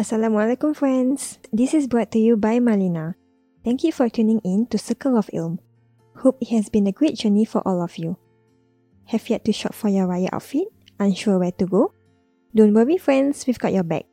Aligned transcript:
Assalamualaikum 0.00 0.72
friends. 0.72 1.36
This 1.52 1.76
is 1.76 1.84
brought 1.84 2.08
to 2.16 2.20
you 2.24 2.32
by 2.32 2.56
Malina. 2.56 3.20
Thank 3.60 3.84
you 3.84 3.92
for 3.92 4.08
tuning 4.08 4.40
in 4.40 4.64
to 4.72 4.80
Circle 4.80 5.12
of 5.12 5.28
Ilm. 5.28 5.60
Hope 6.24 6.40
it 6.40 6.48
has 6.56 6.72
been 6.72 6.88
a 6.88 6.96
great 6.96 7.20
journey 7.20 7.44
for 7.44 7.60
all 7.68 7.84
of 7.84 8.00
you. 8.00 8.16
Have 9.12 9.28
yet 9.28 9.44
to 9.44 9.52
shop 9.52 9.76
for 9.76 9.92
your 9.92 10.08
Raya 10.08 10.32
outfit? 10.32 10.72
Unsure 10.96 11.36
where 11.36 11.52
to 11.52 11.68
go? 11.68 11.92
Don't 12.56 12.72
worry 12.72 12.96
friends, 12.96 13.44
we've 13.44 13.60
got 13.60 13.76
your 13.76 13.84
back. 13.84 14.08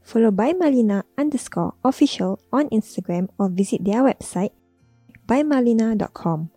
Follow 0.00 0.32
by 0.32 0.56
Malina 0.56 1.04
underscore 1.20 1.76
official 1.84 2.40
on 2.48 2.72
Instagram 2.72 3.28
or 3.36 3.52
visit 3.52 3.84
their 3.84 4.00
website 4.08 4.56
bymalina.com. 5.28 6.48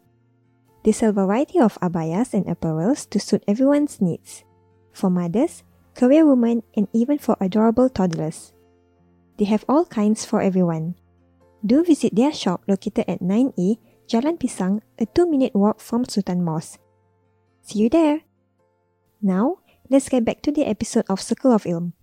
They 0.88 0.96
sell 0.96 1.12
a 1.12 1.20
variety 1.28 1.60
of 1.60 1.76
abayas 1.84 2.32
and 2.32 2.48
apparels 2.48 3.04
to 3.12 3.20
suit 3.20 3.44
everyone's 3.52 4.00
needs. 4.00 4.48
For 4.96 5.12
mothers, 5.12 5.65
career 5.96 6.28
women, 6.28 6.62
and 6.76 6.88
even 6.94 7.18
for 7.18 7.36
adorable 7.40 7.90
toddlers. 7.90 8.54
They 9.38 9.46
have 9.46 9.66
all 9.68 9.86
kinds 9.86 10.24
for 10.24 10.42
everyone. 10.42 10.96
Do 11.66 11.84
visit 11.84 12.16
their 12.16 12.32
shop 12.32 12.64
located 12.68 13.06
at 13.08 13.22
9A, 13.22 13.80
Jalan 14.08 14.38
Pisang, 14.38 14.82
a 15.00 15.06
2 15.08 15.26
minute 15.26 15.56
walk 15.56 15.80
from 15.80 16.06
Sultan 16.06 16.44
Mosque. 16.44 16.80
See 17.64 17.80
you 17.80 17.90
there! 17.90 18.22
Now, 19.22 19.66
let's 19.90 20.10
get 20.10 20.24
back 20.24 20.44
to 20.44 20.52
the 20.52 20.70
episode 20.70 21.06
of 21.10 21.22
Circle 21.22 21.52
of 21.52 21.64
Ilm. 21.64 21.94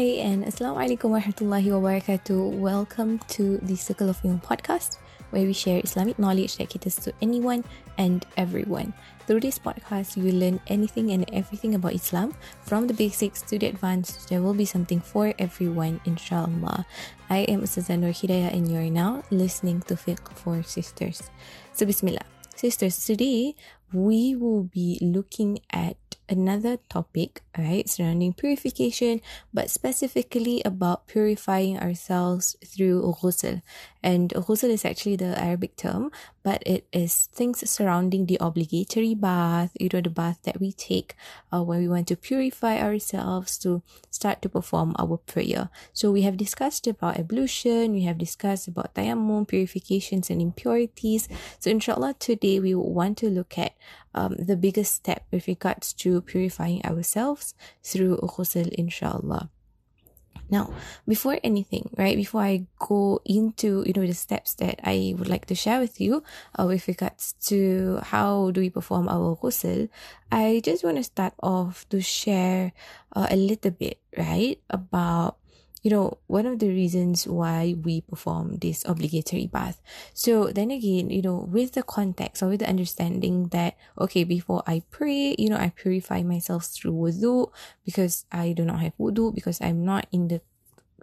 Hi 0.00 0.24
and 0.24 0.48
Assalamualaikum 0.48 1.12
warahmatullahi 1.12 1.68
wabarakatuh. 1.76 2.56
Welcome 2.56 3.20
to 3.36 3.60
the 3.60 3.76
Circle 3.76 4.08
of 4.08 4.16
Ilm 4.24 4.40
podcast 4.40 4.96
where 5.28 5.44
we 5.44 5.52
share 5.52 5.76
Islamic 5.84 6.16
knowledge 6.16 6.56
that 6.56 6.72
caters 6.72 6.96
to 7.04 7.12
anyone 7.20 7.60
and 8.00 8.24
everyone. 8.40 8.96
Through 9.28 9.44
this 9.44 9.60
podcast, 9.60 10.16
you 10.16 10.24
will 10.24 10.40
learn 10.40 10.56
anything 10.72 11.12
and 11.12 11.28
everything 11.36 11.76
about 11.76 11.92
Islam 11.92 12.32
from 12.64 12.88
the 12.88 12.96
basics 12.96 13.44
to 13.52 13.60
the 13.60 13.68
advanced. 13.68 14.32
There 14.32 14.40
will 14.40 14.56
be 14.56 14.64
something 14.64 15.04
for 15.04 15.36
everyone, 15.36 16.00
inshallah. 16.08 16.88
I 17.28 17.44
am 17.52 17.60
Ustazah 17.60 18.00
Nur 18.00 18.16
Hidayah 18.16 18.56
and 18.56 18.72
you're 18.72 18.88
now 18.88 19.20
listening 19.28 19.84
to 19.92 20.00
Fiqh 20.00 20.32
for 20.32 20.64
Sisters. 20.64 21.28
So, 21.76 21.84
Bismillah. 21.84 22.24
Sisters, 22.56 22.96
today 23.04 23.52
we 23.92 24.32
will 24.32 24.64
be 24.64 24.96
looking 25.04 25.60
at 25.68 25.99
another 26.30 26.78
topic, 26.88 27.42
right, 27.58 27.88
surrounding 27.88 28.32
purification, 28.32 29.20
but 29.52 29.70
specifically 29.70 30.62
about 30.64 31.06
purifying 31.06 31.76
ourselves 31.78 32.56
through 32.64 33.02
ghusl. 33.20 33.60
And 34.02 34.30
ghusl 34.30 34.70
is 34.70 34.84
actually 34.84 35.16
the 35.16 35.38
Arabic 35.38 35.76
term, 35.76 36.10
but 36.42 36.62
it 36.66 36.86
is 36.92 37.28
things 37.32 37.68
surrounding 37.68 38.26
the 38.26 38.38
obligatory 38.40 39.14
bath, 39.14 39.70
you 39.78 39.88
know, 39.92 40.00
the 40.00 40.10
bath 40.10 40.38
that 40.44 40.60
we 40.60 40.72
take 40.72 41.14
uh, 41.52 41.62
when 41.62 41.80
we 41.80 41.88
want 41.88 42.08
to 42.08 42.16
purify 42.16 42.78
ourselves 42.78 43.58
to 43.58 43.82
start 44.10 44.40
to 44.42 44.48
perform 44.48 44.94
our 44.98 45.18
prayer. 45.18 45.68
So 45.92 46.10
we 46.10 46.22
have 46.22 46.36
discussed 46.36 46.86
about 46.86 47.18
ablution, 47.18 47.92
we 47.92 48.02
have 48.02 48.18
discussed 48.18 48.68
about 48.68 48.94
tayammum, 48.94 49.46
purifications 49.46 50.30
and 50.30 50.40
impurities. 50.40 51.28
So 51.58 51.70
inshallah 51.70 52.14
today 52.18 52.58
we 52.60 52.74
want 52.74 53.18
to 53.18 53.28
look 53.28 53.58
at 53.58 53.72
um, 54.14 54.36
the 54.38 54.56
biggest 54.56 54.94
step 54.94 55.26
with 55.30 55.46
regards 55.46 55.92
to 55.94 56.20
purifying 56.22 56.84
ourselves 56.84 57.54
through 57.82 58.16
ghusl 58.18 58.68
inshallah. 58.68 59.50
Now, 60.50 60.70
before 61.06 61.38
anything, 61.42 61.90
right, 61.96 62.16
before 62.16 62.42
I 62.42 62.66
go 62.78 63.22
into, 63.24 63.84
you 63.86 63.94
know, 63.94 64.06
the 64.06 64.14
steps 64.14 64.54
that 64.54 64.80
I 64.82 65.14
would 65.16 65.28
like 65.28 65.46
to 65.46 65.54
share 65.54 65.80
with 65.80 66.00
you 66.00 66.22
uh, 66.58 66.66
with 66.66 66.86
regards 66.88 67.34
to 67.46 68.00
how 68.02 68.50
do 68.50 68.60
we 68.60 68.70
perform 68.70 69.08
our 69.08 69.36
ghusl, 69.36 69.88
I 70.30 70.60
just 70.64 70.84
want 70.84 70.96
to 70.98 71.04
start 71.04 71.34
off 71.42 71.88
to 71.90 72.00
share 72.00 72.72
uh, 73.14 73.26
a 73.30 73.36
little 73.36 73.70
bit, 73.70 73.98
right, 74.16 74.58
about 74.68 75.39
you 75.82 75.90
know, 75.90 76.18
one 76.26 76.46
of 76.46 76.58
the 76.58 76.68
reasons 76.68 77.26
why 77.26 77.74
we 77.82 78.02
perform 78.02 78.58
this 78.58 78.84
obligatory 78.84 79.46
bath. 79.46 79.80
So 80.12 80.52
then 80.52 80.70
again, 80.70 81.08
you 81.10 81.22
know, 81.22 81.48
with 81.48 81.72
the 81.72 81.82
context 81.82 82.42
or 82.42 82.48
with 82.48 82.60
the 82.60 82.68
understanding 82.68 83.48
that, 83.48 83.76
okay, 83.98 84.24
before 84.24 84.62
I 84.66 84.82
pray, 84.90 85.34
you 85.38 85.48
know, 85.48 85.56
I 85.56 85.72
purify 85.74 86.22
myself 86.22 86.66
through 86.66 86.92
wudu 86.92 87.50
because 87.84 88.26
I 88.30 88.52
do 88.52 88.64
not 88.64 88.80
have 88.80 88.92
wudu 89.00 89.34
because 89.34 89.60
I'm 89.60 89.84
not 89.84 90.06
in 90.12 90.28
the 90.28 90.42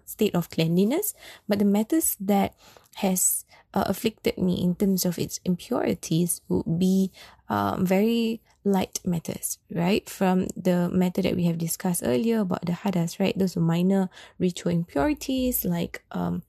state 0.05 0.35
of 0.35 0.49
cleanliness. 0.49 1.13
But 1.47 1.59
the 1.59 1.65
matters 1.65 2.15
that 2.19 2.53
has 2.97 3.45
uh, 3.73 3.85
afflicted 3.87 4.37
me 4.37 4.61
in 4.61 4.75
terms 4.75 5.05
of 5.05 5.19
its 5.19 5.39
impurities 5.43 6.41
would 6.49 6.79
be 6.79 7.11
um, 7.49 7.85
very 7.85 8.41
light 8.67 8.99
matters, 9.05 9.57
right? 9.71 10.07
From 10.09 10.47
the 10.55 10.89
matter 10.89 11.21
that 11.21 11.35
we 11.35 11.45
have 11.45 11.57
discussed 11.57 12.03
earlier 12.05 12.39
about 12.39 12.65
the 12.65 12.73
hadas, 12.73 13.19
right? 13.19 13.37
Those 13.37 13.57
are 13.57 13.61
minor 13.61 14.09
ritual 14.37 14.71
impurities 14.71 15.65
like 15.65 16.03
um, 16.11 16.43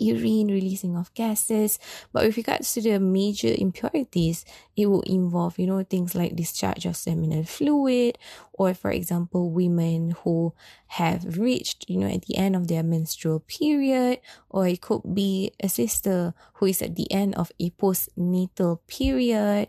urine, 0.00 0.48
releasing 0.48 0.96
of 0.96 1.12
gases. 1.14 1.78
But 2.12 2.24
with 2.24 2.36
regards 2.36 2.72
to 2.74 2.80
the 2.80 2.98
major 2.98 3.54
impurities, 3.56 4.44
it 4.76 4.86
will 4.86 5.02
involve, 5.02 5.58
you 5.58 5.66
know, 5.66 5.82
things 5.84 6.14
like 6.14 6.34
discharge 6.34 6.86
of 6.86 6.96
seminal 6.96 7.44
fluid, 7.44 8.18
or 8.52 8.74
for 8.74 8.90
example, 8.90 9.50
women 9.50 10.16
who 10.22 10.54
have 10.88 11.38
reached, 11.38 11.88
you 11.88 11.98
know, 11.98 12.08
at 12.08 12.22
the 12.26 12.36
end 12.36 12.56
of 12.56 12.68
their 12.68 12.82
menstrual 12.82 13.40
period, 13.40 14.20
or 14.48 14.66
it 14.66 14.80
could 14.80 15.02
be 15.14 15.52
a 15.60 15.68
sister 15.68 16.34
who 16.54 16.66
is 16.66 16.82
at 16.82 16.96
the 16.96 17.10
end 17.12 17.34
of 17.36 17.52
a 17.60 17.70
postnatal 17.70 18.80
period, 18.86 19.68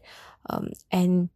um, 0.50 0.70
and 0.92 1.30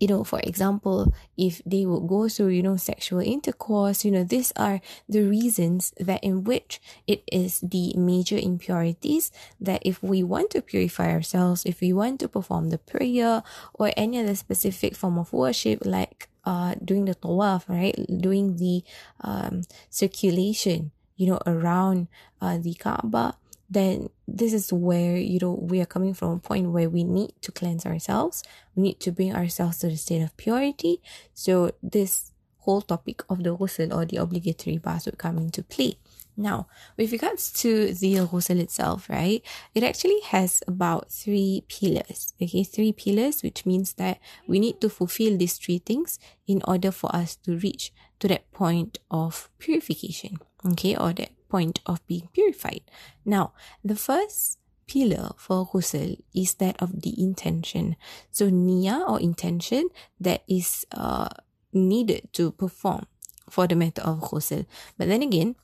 you 0.00 0.08
know, 0.08 0.24
for 0.24 0.40
example, 0.40 1.12
if 1.36 1.62
they 1.64 1.86
would 1.86 2.06
go 2.08 2.28
through, 2.28 2.48
you 2.48 2.62
know, 2.62 2.76
sexual 2.76 3.20
intercourse, 3.20 4.04
you 4.04 4.10
know, 4.10 4.24
these 4.24 4.52
are 4.56 4.80
the 5.08 5.22
reasons 5.22 5.92
that 5.98 6.22
in 6.22 6.44
which 6.44 6.80
it 7.06 7.22
is 7.30 7.60
the 7.60 7.94
major 7.96 8.36
impurities 8.36 9.30
that 9.60 9.82
if 9.84 10.02
we 10.02 10.22
want 10.22 10.50
to 10.50 10.62
purify 10.62 11.10
ourselves, 11.10 11.64
if 11.64 11.80
we 11.80 11.92
want 11.92 12.20
to 12.20 12.28
perform 12.28 12.70
the 12.70 12.78
prayer 12.78 13.42
or 13.74 13.92
any 13.96 14.20
other 14.20 14.34
specific 14.34 14.96
form 14.96 15.18
of 15.18 15.32
worship, 15.32 15.84
like 15.84 16.28
uh, 16.44 16.74
doing 16.84 17.04
the 17.06 17.14
tawaf, 17.14 17.68
right, 17.68 17.94
doing 18.20 18.56
the 18.56 18.82
um, 19.20 19.62
circulation, 19.90 20.90
you 21.16 21.26
know, 21.26 21.38
around 21.46 22.08
uh, 22.40 22.58
the 22.58 22.74
Kaaba, 22.74 23.36
then 23.68 24.10
this 24.28 24.52
is 24.52 24.72
where 24.72 25.16
you 25.16 25.38
know 25.40 25.52
we 25.52 25.80
are 25.80 25.86
coming 25.86 26.14
from 26.14 26.32
a 26.32 26.38
point 26.38 26.70
where 26.70 26.88
we 26.88 27.04
need 27.04 27.32
to 27.42 27.52
cleanse 27.52 27.86
ourselves. 27.86 28.42
We 28.74 28.82
need 28.82 29.00
to 29.00 29.12
bring 29.12 29.34
ourselves 29.34 29.78
to 29.78 29.88
the 29.88 29.96
state 29.96 30.22
of 30.22 30.36
purity. 30.36 31.00
So 31.32 31.72
this 31.82 32.32
whole 32.64 32.80
topic 32.80 33.22
of 33.28 33.42
the 33.44 33.56
ghusl 33.56 33.94
or 33.94 34.04
the 34.04 34.16
obligatory 34.16 34.78
bath 34.78 35.06
would 35.06 35.18
come 35.18 35.38
into 35.38 35.62
play. 35.62 35.96
Now 36.36 36.66
with 36.96 37.12
regards 37.12 37.52
to 37.62 37.94
the 37.94 38.14
ghusl 38.26 38.58
itself 38.58 39.08
right 39.08 39.40
it 39.72 39.84
actually 39.84 40.20
has 40.22 40.62
about 40.66 41.12
three 41.12 41.62
pillars 41.68 42.34
okay? 42.42 42.64
Three 42.64 42.92
pillars 42.92 43.42
which 43.42 43.64
means 43.64 43.92
that 43.94 44.18
we 44.48 44.58
need 44.58 44.80
to 44.80 44.88
fulfill 44.88 45.36
these 45.36 45.58
three 45.58 45.78
things 45.78 46.18
in 46.46 46.60
order 46.66 46.90
for 46.90 47.14
us 47.14 47.36
to 47.44 47.56
reach 47.58 47.92
to 48.18 48.26
that 48.28 48.50
point 48.50 48.98
of 49.10 49.48
purification 49.58 50.38
okay? 50.72 50.96
Or 50.96 51.12
that 51.12 51.30
point 51.54 51.78
of 51.86 52.02
being 52.10 52.26
purified. 52.34 52.82
Now, 53.22 53.54
the 53.86 53.94
first 53.94 54.58
pillar 54.90 55.38
for 55.38 55.70
ghusl 55.70 56.18
is 56.34 56.58
that 56.58 56.74
of 56.82 57.06
the 57.06 57.14
intention. 57.14 57.94
So 58.34 58.50
niya 58.50 59.06
or 59.06 59.22
intention 59.22 59.94
that 60.18 60.42
is 60.50 60.82
uh, 60.90 61.30
needed 61.70 62.34
to 62.34 62.50
perform 62.50 63.06
for 63.46 63.70
the 63.70 63.78
matter 63.78 64.02
of 64.02 64.34
ghusl. 64.34 64.66
But 64.98 65.06
then 65.06 65.22
again, 65.22 65.54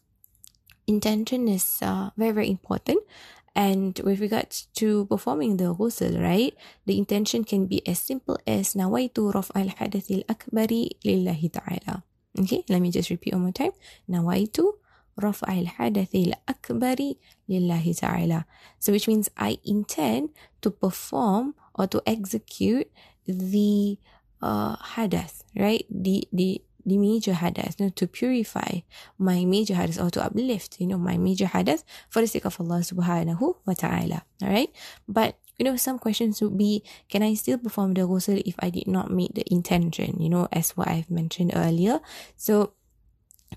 intention 0.86 1.50
is 1.50 1.82
uh, 1.82 2.14
very 2.14 2.30
very 2.30 2.50
important. 2.50 3.02
And 3.50 3.98
with 4.06 4.22
regards 4.22 4.70
to 4.78 5.10
performing 5.10 5.58
the 5.58 5.74
ghusl, 5.74 6.22
right, 6.22 6.54
the 6.86 7.02
intention 7.02 7.42
can 7.42 7.66
be 7.66 7.82
as 7.82 7.98
simple 7.98 8.38
as 8.46 8.78
nawaitu 8.78 9.34
raf'al 9.34 9.74
hadathil 9.74 10.22
akbari 10.30 10.94
lillahi 11.02 11.50
ta'ala. 11.50 12.06
Okay, 12.38 12.62
let 12.70 12.78
me 12.78 12.94
just 12.94 13.10
repeat 13.10 13.34
one 13.34 13.50
more 13.50 13.58
time. 13.58 13.74
Nawaitu 14.06 14.79
رفع 15.19 15.59
الحدث 15.59 16.15
الأكبر 16.15 17.15
لله 17.49 17.93
تعالى. 17.93 18.43
So 18.79 18.91
which 18.91 19.07
means 19.07 19.29
I 19.37 19.57
intend 19.63 20.29
to 20.61 20.69
perform 20.69 21.55
or 21.73 21.87
to 21.87 22.01
execute 22.05 22.91
the 23.27 23.97
uh, 24.41 24.75
hadath, 24.75 25.43
right? 25.55 25.85
The, 25.89 26.27
the, 26.33 26.61
the 26.85 26.97
major 26.97 27.33
hadath, 27.33 27.79
you 27.79 27.85
know, 27.85 27.91
to 27.95 28.07
purify 28.07 28.81
my 29.17 29.45
major 29.45 29.75
hadath 29.75 30.03
or 30.03 30.09
to 30.11 30.23
uplift, 30.23 30.79
you 30.79 30.87
know, 30.87 30.97
my 30.97 31.17
major 31.17 31.45
hadath 31.45 31.83
for 32.09 32.21
the 32.21 32.27
sake 32.27 32.45
of 32.45 32.59
Allah 32.59 32.79
subhanahu 32.79 33.55
wa 33.65 33.73
ta'ala. 33.73 34.23
Alright? 34.43 34.75
But 35.07 35.37
you 35.57 35.63
know, 35.63 35.77
some 35.77 35.99
questions 35.99 36.41
would 36.41 36.57
be, 36.57 36.83
can 37.07 37.23
I 37.23 37.33
still 37.33 37.57
perform 37.57 37.93
the 37.93 38.01
ghusl 38.01 38.41
if 38.45 38.55
I 38.59 38.69
did 38.69 38.87
not 38.87 39.09
meet 39.09 39.35
the 39.35 39.43
intention, 39.47 40.19
you 40.19 40.27
know, 40.27 40.49
as 40.51 40.71
what 40.75 40.89
I've 40.89 41.09
mentioned 41.09 41.53
earlier? 41.55 42.01
So 42.35 42.73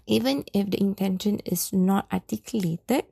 even 0.06 0.44
if 0.54 0.70
the 0.72 0.80
intention 0.80 1.40
is 1.46 1.72
not 1.74 2.08
articulated 2.12 3.06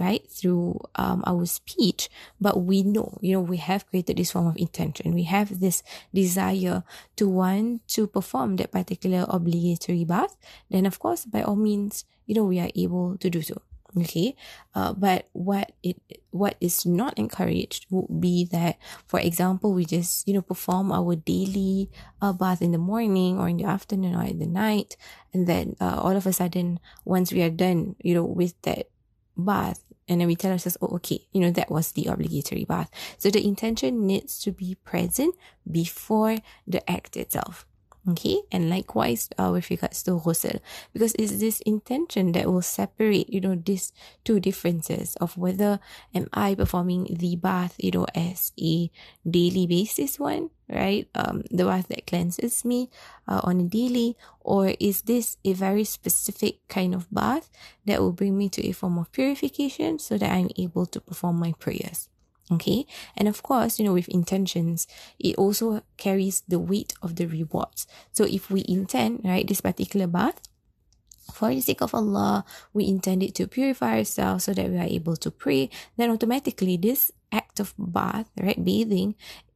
right 0.00 0.24
through 0.30 0.80
um, 0.96 1.22
our 1.26 1.44
speech 1.44 2.08
but 2.40 2.62
we 2.64 2.82
know 2.82 3.18
you 3.20 3.32
know 3.32 3.40
we 3.40 3.58
have 3.58 3.86
created 3.88 4.16
this 4.16 4.32
form 4.32 4.46
of 4.46 4.56
intention. 4.56 5.12
We 5.12 5.24
have 5.24 5.60
this 5.60 5.82
desire 6.14 6.82
to 7.16 7.28
want 7.28 7.86
to 7.88 8.06
perform 8.06 8.56
that 8.56 8.72
particular 8.72 9.26
obligatory 9.28 10.04
bath. 10.04 10.36
Then 10.70 10.86
of 10.86 10.98
course 10.98 11.24
by 11.24 11.42
all 11.42 11.56
means 11.56 12.04
you 12.26 12.34
know 12.34 12.44
we 12.44 12.58
are 12.60 12.70
able 12.74 13.18
to 13.18 13.28
do 13.28 13.42
so 13.42 13.60
okay 13.96 14.34
uh, 14.74 14.92
but 14.92 15.28
what 15.32 15.72
it 15.82 16.00
what 16.30 16.56
is 16.60 16.86
not 16.86 17.18
encouraged 17.18 17.86
would 17.90 18.20
be 18.20 18.44
that 18.44 18.78
for 19.06 19.20
example 19.20 19.72
we 19.72 19.84
just 19.84 20.26
you 20.26 20.34
know 20.34 20.42
perform 20.42 20.90
our 20.90 21.14
daily 21.14 21.90
uh, 22.20 22.32
bath 22.32 22.62
in 22.62 22.72
the 22.72 22.78
morning 22.78 23.38
or 23.38 23.48
in 23.48 23.56
the 23.56 23.64
afternoon 23.64 24.14
or 24.14 24.24
in 24.24 24.38
the 24.38 24.46
night 24.46 24.96
and 25.34 25.46
then 25.46 25.76
uh, 25.80 25.98
all 26.00 26.16
of 26.16 26.26
a 26.26 26.32
sudden 26.32 26.80
once 27.04 27.32
we 27.32 27.42
are 27.42 27.50
done 27.50 27.94
you 28.02 28.14
know 28.14 28.24
with 28.24 28.54
that 28.62 28.88
bath 29.36 29.84
and 30.08 30.20
then 30.20 30.28
we 30.28 30.36
tell 30.36 30.52
ourselves 30.52 30.76
oh 30.80 30.96
okay 30.96 31.20
you 31.32 31.40
know 31.40 31.50
that 31.50 31.70
was 31.70 31.92
the 31.92 32.06
obligatory 32.06 32.64
bath. 32.64 32.90
So 33.18 33.30
the 33.30 33.44
intention 33.44 34.06
needs 34.06 34.38
to 34.40 34.52
be 34.52 34.76
present 34.84 35.34
before 35.70 36.38
the 36.66 36.88
act 36.90 37.16
itself 37.16 37.66
Okay, 38.02 38.42
and 38.50 38.68
likewise 38.68 39.30
uh, 39.38 39.50
with 39.54 39.70
regards 39.70 40.02
to 40.02 40.18
ghusl, 40.18 40.58
because 40.92 41.14
it's 41.20 41.38
this 41.38 41.60
intention 41.60 42.32
that 42.32 42.50
will 42.50 42.60
separate, 42.60 43.30
you 43.32 43.40
know, 43.40 43.54
these 43.54 43.92
two 44.24 44.40
differences 44.40 45.14
of 45.22 45.38
whether 45.38 45.78
am 46.12 46.26
I 46.34 46.56
performing 46.56 47.06
the 47.08 47.36
bath, 47.36 47.76
you 47.78 47.92
know, 47.92 48.06
as 48.12 48.50
a 48.58 48.90
daily 49.22 49.68
basis 49.68 50.18
one, 50.18 50.50
right? 50.68 51.06
Um, 51.14 51.44
the 51.52 51.64
bath 51.64 51.86
that 51.94 52.08
cleanses 52.08 52.64
me 52.64 52.90
uh, 53.28 53.40
on 53.44 53.60
a 53.60 53.64
daily, 53.70 54.16
or 54.40 54.74
is 54.80 55.02
this 55.02 55.36
a 55.44 55.52
very 55.52 55.84
specific 55.84 56.66
kind 56.66 56.96
of 56.96 57.06
bath 57.14 57.50
that 57.86 58.00
will 58.00 58.12
bring 58.12 58.36
me 58.36 58.48
to 58.48 58.66
a 58.66 58.72
form 58.72 58.98
of 58.98 59.12
purification 59.12 60.00
so 60.00 60.18
that 60.18 60.32
I'm 60.32 60.50
able 60.56 60.86
to 60.86 61.00
perform 61.00 61.38
my 61.38 61.54
prayers? 61.56 62.08
Okay. 62.54 62.86
And 63.16 63.28
of 63.28 63.42
course, 63.42 63.78
you 63.78 63.84
know, 63.84 63.94
with 63.94 64.08
intentions, 64.08 64.86
it 65.18 65.36
also 65.36 65.82
carries 65.96 66.42
the 66.48 66.58
weight 66.58 66.92
of 67.02 67.16
the 67.16 67.26
rewards. 67.26 67.86
So 68.12 68.24
if 68.24 68.50
we 68.50 68.64
intend, 68.68 69.22
right, 69.24 69.46
this 69.46 69.60
particular 69.60 70.06
bath, 70.06 70.40
for 71.32 71.48
the 71.48 71.60
sake 71.60 71.80
of 71.80 71.94
Allah, 71.94 72.44
we 72.74 72.86
intend 72.86 73.22
it 73.22 73.34
to 73.36 73.46
purify 73.46 73.98
ourselves 73.98 74.44
so 74.44 74.52
that 74.52 74.68
we 74.68 74.76
are 74.76 74.90
able 74.90 75.16
to 75.16 75.30
pray, 75.30 75.70
then 75.96 76.10
automatically 76.10 76.76
this 76.76 77.10
act 77.30 77.60
of 77.60 77.74
bath, 77.78 78.28
right, 78.36 78.62
bathing, 78.62 79.14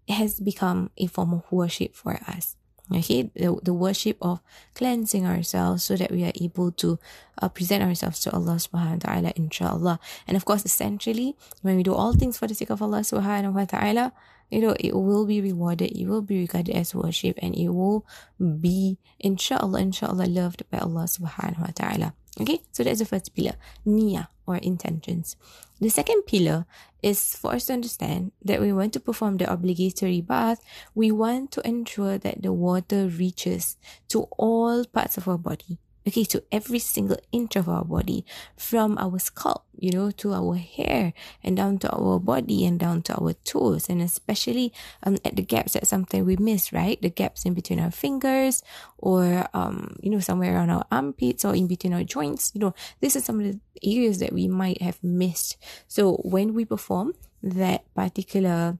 has 0.08 0.38
become 0.40 0.90
a 0.96 1.06
form 1.06 1.34
of 1.34 1.50
worship 1.50 1.94
for 1.94 2.14
us 2.28 2.56
okay 2.92 3.30
the, 3.34 3.58
the 3.62 3.74
worship 3.74 4.16
of 4.20 4.40
cleansing 4.74 5.26
ourselves 5.26 5.84
so 5.84 5.96
that 5.96 6.10
we 6.10 6.24
are 6.24 6.32
able 6.40 6.70
to 6.72 6.98
uh, 7.42 7.48
present 7.48 7.82
ourselves 7.82 8.20
to 8.20 8.32
Allah 8.32 8.56
subhanahu 8.56 9.02
wa 9.02 9.12
ta'ala 9.12 9.32
inshallah. 9.36 9.98
And 10.26 10.36
of 10.36 10.44
course 10.44 10.64
essentially 10.64 11.36
when 11.62 11.76
we 11.76 11.82
do 11.82 11.94
all 11.94 12.12
things 12.12 12.38
for 12.38 12.46
the 12.46 12.54
sake 12.54 12.70
of 12.70 12.80
Allah 12.82 13.00
subhanahu 13.00 13.54
wa 13.54 13.64
ta'ala 13.64 14.12
you 14.50 14.60
know 14.60 14.76
it 14.78 14.94
will 14.94 15.26
be 15.26 15.40
rewarded 15.40 15.90
it 15.90 16.06
will 16.06 16.22
be 16.22 16.38
regarded 16.38 16.74
as 16.76 16.94
worship 16.94 17.34
and 17.42 17.56
it 17.56 17.70
will 17.70 18.06
be 18.38 18.98
inshallah 19.18 19.80
inshallah 19.80 20.26
loved 20.26 20.62
by 20.70 20.78
Allah 20.78 21.10
subhanahu 21.10 21.60
wa 21.60 21.72
ta'ala. 21.74 22.14
Okay 22.40 22.62
so 22.70 22.84
that's 22.84 23.00
the 23.00 23.08
first 23.08 23.34
pillar 23.34 23.58
niyyah 23.86 24.28
or 24.46 24.56
intentions. 24.56 25.36
The 25.80 25.88
second 25.90 26.22
pillar 26.22 26.66
is 27.02 27.36
for 27.36 27.52
us 27.52 27.66
to 27.66 27.74
understand 27.74 28.32
that 28.44 28.60
we 28.60 28.72
want 28.72 28.92
to 28.94 29.00
perform 29.00 29.36
the 29.36 29.52
obligatory 29.52 30.20
bath, 30.20 30.62
we 30.94 31.12
want 31.12 31.52
to 31.52 31.66
ensure 31.66 32.18
that 32.18 32.42
the 32.42 32.52
water 32.52 33.06
reaches 33.06 33.76
to 34.08 34.22
all 34.38 34.84
parts 34.84 35.16
of 35.16 35.28
our 35.28 35.38
body 35.38 35.78
okay, 36.06 36.24
to 36.24 36.42
every 36.52 36.78
single 36.78 37.18
inch 37.32 37.56
of 37.56 37.68
our 37.68 37.84
body, 37.84 38.24
from 38.56 38.96
our 38.98 39.18
scalp, 39.18 39.64
you 39.78 39.90
know, 39.90 40.10
to 40.12 40.32
our 40.32 40.54
hair 40.54 41.12
and 41.42 41.56
down 41.56 41.78
to 41.78 41.90
our 41.90 42.18
body 42.20 42.64
and 42.64 42.78
down 42.78 43.02
to 43.02 43.14
our 43.16 43.32
toes, 43.44 43.88
and 43.88 44.00
especially 44.00 44.72
um, 45.02 45.18
at 45.24 45.36
the 45.36 45.42
gaps 45.42 45.72
that 45.72 45.86
sometimes 45.86 46.24
we 46.24 46.36
miss, 46.36 46.72
right? 46.72 47.00
The 47.02 47.10
gaps 47.10 47.44
in 47.44 47.54
between 47.54 47.80
our 47.80 47.90
fingers 47.90 48.62
or, 48.98 49.46
um, 49.52 49.96
you 50.00 50.10
know, 50.10 50.20
somewhere 50.20 50.54
around 50.54 50.70
our 50.70 50.86
armpits 50.92 51.44
or 51.44 51.54
in 51.54 51.66
between 51.66 51.92
our 51.92 52.04
joints. 52.04 52.52
You 52.54 52.60
know, 52.60 52.74
this 53.00 53.16
is 53.16 53.24
some 53.24 53.40
of 53.40 53.46
the 53.46 53.60
areas 53.82 54.18
that 54.20 54.32
we 54.32 54.48
might 54.48 54.80
have 54.80 55.02
missed. 55.02 55.56
So 55.88 56.16
when 56.24 56.54
we 56.54 56.64
perform 56.64 57.14
that 57.42 57.92
particular 57.94 58.78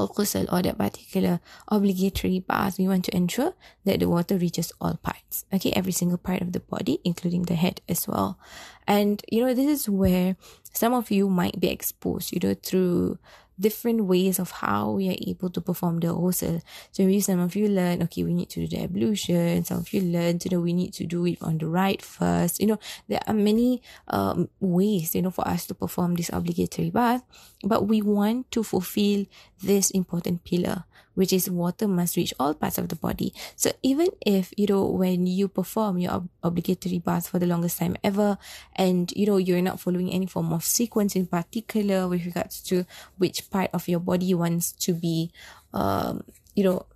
al-ghusl 0.00 0.50
or 0.52 0.62
that 0.62 0.78
particular 0.78 1.40
obligatory 1.68 2.40
bath, 2.40 2.78
we 2.78 2.88
want 2.88 3.04
to 3.04 3.16
ensure 3.16 3.54
that 3.84 4.00
the 4.00 4.08
water 4.08 4.36
reaches 4.36 4.72
all 4.80 4.98
parts. 5.02 5.44
Okay, 5.52 5.72
every 5.72 5.92
single 5.92 6.18
part 6.18 6.40
of 6.40 6.52
the 6.52 6.60
body, 6.60 7.00
including 7.04 7.42
the 7.42 7.54
head 7.54 7.80
as 7.88 8.08
well. 8.08 8.38
And 8.86 9.22
you 9.28 9.44
know, 9.44 9.54
this 9.54 9.66
is 9.66 9.88
where 9.88 10.36
some 10.72 10.94
of 10.94 11.10
you 11.10 11.28
might 11.28 11.60
be 11.60 11.68
exposed, 11.68 12.32
you 12.32 12.40
know, 12.42 12.54
through 12.54 13.18
different 13.60 14.04
ways 14.04 14.38
of 14.38 14.50
how 14.50 14.92
we 14.92 15.08
are 15.08 15.16
able 15.26 15.50
to 15.50 15.60
perform 15.60 16.00
the 16.00 16.08
ghusl. 16.08 16.62
So 16.92 17.04
maybe 17.04 17.20
some 17.20 17.40
of 17.40 17.54
you 17.54 17.68
learn, 17.68 18.02
okay, 18.04 18.24
we 18.24 18.34
need 18.34 18.48
to 18.50 18.66
do 18.66 18.76
the 18.76 18.82
ablution. 18.84 19.64
Some 19.64 19.78
of 19.78 19.92
you 19.92 20.00
learn, 20.00 20.40
you 20.44 20.50
know, 20.50 20.60
we 20.60 20.72
need 20.72 20.92
to 20.94 21.04
do 21.04 21.26
it 21.26 21.38
on 21.42 21.58
the 21.58 21.66
right 21.66 22.00
first. 22.00 22.60
You 22.60 22.66
know, 22.68 22.78
there 23.08 23.20
are 23.26 23.34
many 23.34 23.82
um, 24.08 24.48
ways, 24.60 25.14
you 25.14 25.22
know, 25.22 25.30
for 25.30 25.46
us 25.46 25.66
to 25.66 25.74
perform 25.74 26.14
this 26.14 26.30
obligatory 26.32 26.90
bath, 26.90 27.22
but 27.62 27.86
we 27.86 28.02
want 28.02 28.50
to 28.52 28.62
fulfill 28.62 29.26
this 29.62 29.90
important 29.90 30.44
pillar 30.44 30.84
which 31.14 31.32
is 31.32 31.50
water 31.50 31.88
must 31.88 32.16
reach 32.16 32.32
all 32.38 32.54
parts 32.54 32.78
of 32.78 32.88
the 32.88 32.96
body. 32.96 33.32
So 33.56 33.72
even 33.82 34.08
if, 34.24 34.52
you 34.56 34.66
know, 34.66 34.86
when 34.86 35.26
you 35.26 35.48
perform 35.48 35.98
your 35.98 36.12
ob- 36.12 36.28
obligatory 36.42 36.98
bath 36.98 37.28
for 37.28 37.38
the 37.38 37.46
longest 37.46 37.78
time 37.78 37.96
ever, 38.02 38.38
and, 38.76 39.12
you 39.12 39.26
know, 39.26 39.36
you're 39.36 39.62
not 39.62 39.80
following 39.80 40.10
any 40.10 40.26
form 40.26 40.52
of 40.52 40.64
sequence 40.64 41.16
in 41.16 41.26
particular 41.26 42.08
with 42.08 42.24
regards 42.24 42.62
to 42.64 42.86
which 43.18 43.50
part 43.50 43.70
of 43.72 43.88
your 43.88 44.00
body 44.00 44.34
wants 44.34 44.72
to 44.72 44.94
be, 44.94 45.30
um, 45.72 46.24
you 46.54 46.64
know, 46.64 46.86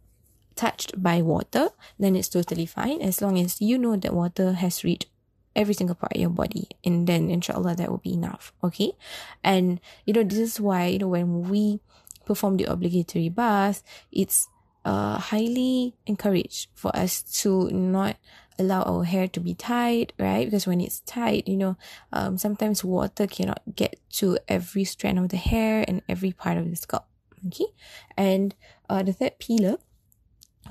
touched 0.57 1.03
by 1.03 1.21
water, 1.21 1.71
then 1.99 2.15
it's 2.17 2.29
totally 2.29 2.67
fine 2.67 3.03
as 3.03 3.21
long 3.21 3.39
as 3.39 3.61
you 3.61 3.77
know 3.77 3.97
that 3.97 4.15
water 4.15 4.53
has 4.53 4.85
reached 4.85 5.07
every 5.57 5.75
single 5.75 5.95
part 5.95 6.13
of 6.13 6.21
your 6.21 6.31
body 6.31 6.69
and 6.85 7.07
then 7.07 7.31
inshallah 7.31 7.77
that 7.77 7.89
will 7.89 7.99
be 7.99 8.13
enough 8.13 8.53
okay 8.63 8.93
and 9.43 9.81
you 10.05 10.13
know 10.13 10.25
this 10.25 10.39
is 10.39 10.61
why 10.61 10.87
you 10.87 10.99
know 10.99 11.09
when 11.09 11.49
we 11.49 11.81
perform 12.27 12.57
the 12.57 12.65
obligatory 12.65 13.29
bath, 13.29 13.83
it's 14.13 14.49
uh, 14.85 15.19
highly 15.19 15.95
encouraged 16.07 16.69
for 16.75 16.95
us 16.95 17.23
to 17.43 17.71
not 17.71 18.17
allow 18.59 18.83
our 18.83 19.05
hair 19.05 19.27
to 19.29 19.41
be 19.41 19.55
tied, 19.55 20.13
right? 20.19 20.45
Because 20.45 20.67
when 20.67 20.81
it's 20.81 21.01
tied, 21.01 21.49
you 21.49 21.57
know, 21.57 21.77
um, 22.13 22.39
sometimes 22.39 22.85
water 22.85 23.27
cannot 23.27 23.63
get 23.75 23.99
to 24.11 24.39
every 24.49 24.85
strand 24.85 25.19
of 25.19 25.29
the 25.31 25.37
hair 25.37 25.85
and 25.87 26.03
every 26.09 26.33
part 26.33 26.59
of 26.59 26.71
the 26.71 26.77
scalp. 26.77 27.07
Okay. 27.47 27.67
And 28.17 28.55
uh, 28.89 29.03
the 29.03 29.13
third 29.13 29.39
pillar 29.39 29.79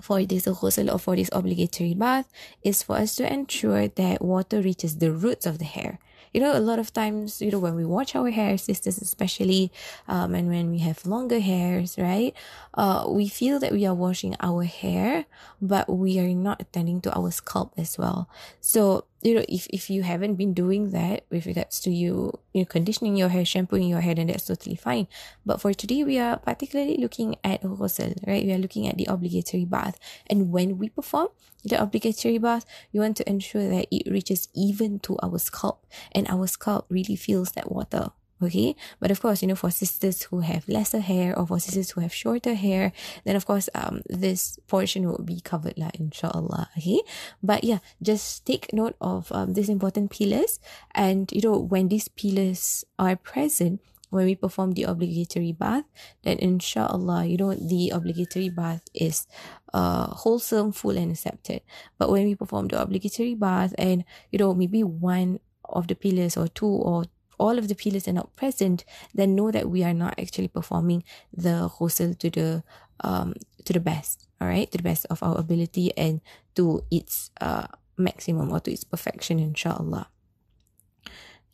for 0.01 0.23
this 0.23 0.45
ghusl 0.45 0.91
or 0.91 0.97
for 0.97 1.15
this 1.15 1.29
obligatory 1.31 1.93
bath 1.93 2.27
is 2.63 2.81
for 2.81 2.95
us 2.95 3.15
to 3.15 3.31
ensure 3.31 3.87
that 3.87 4.21
water 4.21 4.61
reaches 4.61 4.97
the 4.97 5.11
roots 5.11 5.45
of 5.45 5.59
the 5.59 5.65
hair 5.65 5.99
you 6.33 6.41
know, 6.41 6.57
a 6.57 6.59
lot 6.59 6.79
of 6.79 6.91
times, 6.93 7.41
you 7.41 7.51
know, 7.51 7.59
when 7.59 7.75
we 7.75 7.85
watch 7.85 8.15
our 8.15 8.29
hair, 8.29 8.57
sisters 8.57 8.97
especially, 8.97 9.71
um, 10.07 10.33
and 10.33 10.49
when 10.49 10.71
we 10.71 10.79
have 10.79 11.05
longer 11.05 11.39
hairs, 11.39 11.95
right, 11.97 12.33
uh, 12.73 13.05
we 13.07 13.27
feel 13.27 13.59
that 13.59 13.71
we 13.71 13.85
are 13.85 13.93
washing 13.93 14.35
our 14.39 14.63
hair, 14.63 15.25
but 15.61 15.87
we 15.89 16.19
are 16.19 16.33
not 16.33 16.61
attending 16.61 17.01
to 17.01 17.15
our 17.17 17.31
scalp 17.31 17.73
as 17.77 17.97
well. 17.97 18.27
So 18.59 19.05
you 19.23 19.35
know, 19.35 19.45
if, 19.47 19.67
if 19.71 19.89
you 19.89 20.03
haven't 20.03 20.35
been 20.35 20.53
doing 20.53 20.91
that 20.91 21.25
with 21.29 21.45
regards 21.45 21.79
to 21.81 21.91
you, 21.91 22.37
you 22.53 22.61
know, 22.61 22.65
conditioning 22.65 23.15
your 23.15 23.29
hair, 23.29 23.45
shampooing 23.45 23.87
your 23.87 24.01
hair, 24.01 24.13
then 24.13 24.27
that's 24.27 24.45
totally 24.45 24.75
fine. 24.75 25.07
But 25.45 25.61
for 25.61 25.73
today, 25.73 26.03
we 26.03 26.19
are 26.19 26.37
particularly 26.37 26.97
looking 26.97 27.37
at 27.43 27.61
ghusl, 27.63 28.15
right? 28.27 28.45
We 28.45 28.51
are 28.51 28.57
looking 28.57 28.87
at 28.87 28.97
the 28.97 29.05
obligatory 29.05 29.65
bath. 29.65 29.97
And 30.27 30.51
when 30.51 30.77
we 30.77 30.89
perform 30.89 31.29
the 31.63 31.81
obligatory 31.81 32.37
bath, 32.37 32.65
we 32.91 32.99
want 32.99 33.15
to 33.17 33.29
ensure 33.29 33.69
that 33.69 33.87
it 33.89 34.11
reaches 34.11 34.49
even 34.53 34.99
to 34.99 35.17
our 35.23 35.39
scalp 35.39 35.85
and 36.11 36.27
our 36.27 36.47
scalp 36.47 36.85
really 36.89 37.15
feels 37.15 37.53
that 37.53 37.71
water 37.71 38.11
okay? 38.45 38.75
But 38.99 39.11
of 39.11 39.21
course 39.21 39.41
you 39.41 39.47
know 39.47 39.55
for 39.55 39.71
sisters 39.71 40.23
who 40.23 40.41
have 40.41 40.67
lesser 40.67 40.99
hair 40.99 41.37
or 41.37 41.47
for 41.47 41.59
sisters 41.59 41.91
who 41.91 42.01
have 42.01 42.13
shorter 42.13 42.53
hair 42.53 42.91
then 43.23 43.35
of 43.35 43.45
course 43.45 43.69
um 43.75 44.01
this 44.09 44.59
portion 44.67 45.07
will 45.07 45.23
be 45.23 45.41
covered 45.41 45.77
lah 45.77 45.91
inshallah 45.95 46.69
okay? 46.77 47.01
But 47.41 47.63
yeah 47.63 47.79
just 48.01 48.45
take 48.45 48.73
note 48.73 48.95
of 49.01 49.31
um 49.31 49.53
these 49.53 49.69
important 49.69 50.11
pillars. 50.11 50.59
And 50.93 51.31
you 51.31 51.41
know 51.41 51.57
when 51.57 51.87
these 51.89 52.07
pillars 52.07 52.85
are 52.99 53.15
present 53.15 53.81
when 54.13 54.29
we 54.29 54.35
perform 54.35 54.77
the 54.77 54.83
obligatory 54.83 55.51
bath, 55.51 55.85
then 56.21 56.37
inshallah, 56.37 57.25
you 57.25 57.35
know, 57.35 57.57
the 57.57 57.89
obligatory 57.89 58.47
bath 58.47 58.85
is 58.93 59.25
uh, 59.73 60.05
wholesome, 60.05 60.71
full, 60.71 60.95
and 60.95 61.11
accepted. 61.11 61.61
But 61.97 62.11
when 62.11 62.25
we 62.25 62.35
perform 62.35 62.67
the 62.67 62.79
obligatory 62.79 63.33
bath 63.33 63.73
and, 63.75 64.05
you 64.31 64.37
know, 64.37 64.53
maybe 64.53 64.83
one 64.83 65.39
of 65.65 65.87
the 65.87 65.95
pillars 65.95 66.37
or 66.37 66.47
two 66.47 66.69
or 66.69 67.05
all 67.43 67.59
of 67.59 67.67
the 67.67 67.75
pillars 67.75 68.07
are 68.07 68.15
not 68.15 68.35
present, 68.39 68.85
then 69.13 69.35
know 69.35 69.51
that 69.51 69.67
we 69.69 69.83
are 69.83 69.93
not 69.93 70.15
actually 70.17 70.47
performing 70.47 71.03
the 71.35 71.67
ghusl 71.75 72.15
to 72.17 72.29
the 72.31 72.63
um 73.03 73.33
to 73.65 73.73
the 73.75 73.83
best, 73.83 74.27
all 74.39 74.47
right, 74.47 74.71
to 74.71 74.77
the 74.79 74.87
best 74.91 75.05
of 75.11 75.19
our 75.21 75.37
ability 75.37 75.91
and 75.97 76.21
to 76.55 76.81
its 76.89 77.31
uh 77.41 77.67
maximum 77.97 78.51
or 78.51 78.59
to 78.63 78.71
its 78.71 78.83
perfection, 78.83 79.39
inshallah. 79.39 80.07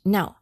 Now, 0.06 0.39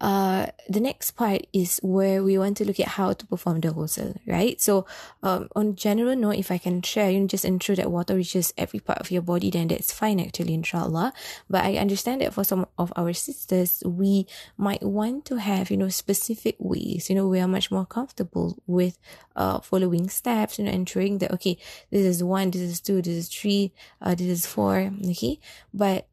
uh, 0.00 0.46
the 0.68 0.78
next 0.80 1.12
part 1.12 1.46
is 1.52 1.80
where 1.82 2.22
we 2.22 2.38
want 2.38 2.56
to 2.56 2.64
look 2.64 2.78
at 2.78 2.86
how 2.88 3.12
to 3.12 3.26
perform 3.26 3.60
the 3.60 3.68
ghusl, 3.68 4.16
right? 4.26 4.60
So, 4.60 4.86
um, 5.22 5.48
on 5.56 5.74
general 5.74 6.14
note, 6.14 6.36
if 6.36 6.50
I 6.50 6.58
can 6.58 6.82
share, 6.82 7.10
you 7.10 7.20
know, 7.20 7.26
just 7.26 7.44
ensure 7.44 7.74
that 7.76 7.90
water 7.90 8.14
reaches 8.14 8.54
every 8.56 8.78
part 8.78 8.98
of 8.98 9.10
your 9.10 9.22
body, 9.22 9.50
then 9.50 9.68
that's 9.68 9.92
fine 9.92 10.20
actually, 10.20 10.54
inshallah. 10.54 11.12
But 11.50 11.64
I 11.64 11.76
understand 11.76 12.20
that 12.20 12.32
for 12.32 12.44
some 12.44 12.66
of 12.78 12.92
our 12.94 13.12
sisters, 13.12 13.82
we 13.84 14.26
might 14.56 14.82
want 14.82 15.24
to 15.26 15.36
have, 15.36 15.70
you 15.70 15.76
know, 15.76 15.88
specific 15.88 16.56
ways, 16.60 17.10
you 17.10 17.16
know, 17.16 17.26
we 17.26 17.40
are 17.40 17.48
much 17.48 17.70
more 17.70 17.86
comfortable 17.86 18.56
with, 18.66 18.98
uh, 19.34 19.58
following 19.60 20.08
steps, 20.08 20.58
you 20.58 20.64
know, 20.64 20.70
ensuring 20.70 21.18
that, 21.18 21.32
okay, 21.32 21.58
this 21.90 22.04
is 22.04 22.22
one, 22.22 22.50
this 22.52 22.62
is 22.62 22.80
two, 22.80 23.02
this 23.02 23.14
is 23.14 23.28
three, 23.28 23.72
uh, 24.00 24.14
this 24.14 24.28
is 24.28 24.46
four, 24.46 24.92
okay? 25.10 25.40
But, 25.74 26.06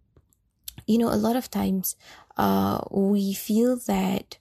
you 0.87 0.97
know, 0.97 1.11
a 1.11 1.15
lot 1.15 1.35
of 1.35 1.49
times, 1.49 1.95
uh, 2.37 2.81
we 2.91 3.33
feel 3.33 3.77
that 3.87 4.37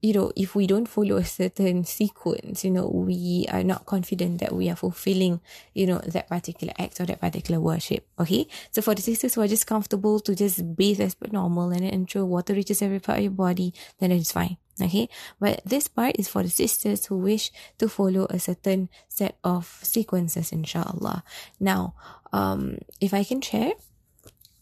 you 0.00 0.12
know, 0.12 0.30
if 0.36 0.54
we 0.54 0.66
don't 0.66 0.86
follow 0.86 1.16
a 1.16 1.24
certain 1.24 1.84
sequence, 1.84 2.64
you 2.64 2.70
know, 2.70 2.86
we 2.88 3.46
are 3.50 3.64
not 3.64 3.84
confident 3.84 4.40
that 4.40 4.54
we 4.54 4.70
are 4.70 4.76
fulfilling, 4.76 5.40
you 5.74 5.86
know, 5.86 5.98
that 6.06 6.28
particular 6.28 6.72
act 6.78 7.00
or 7.00 7.06
that 7.06 7.20
particular 7.20 7.60
worship. 7.60 8.06
Okay. 8.18 8.46
So 8.70 8.80
for 8.80 8.94
the 8.94 9.02
sisters 9.02 9.34
who 9.34 9.40
are 9.40 9.48
just 9.48 9.66
comfortable 9.66 10.20
to 10.20 10.36
just 10.36 10.76
bathe 10.76 11.00
as 11.00 11.14
per 11.14 11.26
normal 11.32 11.70
and 11.70 11.84
ensure 11.84 12.24
water 12.24 12.54
reaches 12.54 12.80
every 12.80 13.00
part 13.00 13.18
of 13.18 13.24
your 13.24 13.32
body, 13.32 13.74
then 13.98 14.12
it 14.12 14.18
is 14.18 14.30
fine. 14.30 14.56
Okay. 14.80 15.08
But 15.40 15.62
this 15.64 15.88
part 15.88 16.14
is 16.16 16.28
for 16.28 16.44
the 16.44 16.50
sisters 16.50 17.06
who 17.06 17.18
wish 17.18 17.50
to 17.78 17.88
follow 17.88 18.26
a 18.30 18.38
certain 18.38 18.90
set 19.08 19.36
of 19.42 19.80
sequences, 19.82 20.52
inshallah. 20.52 21.24
Now, 21.58 21.94
um, 22.32 22.78
if 23.00 23.12
I 23.12 23.24
can 23.24 23.40
share 23.40 23.72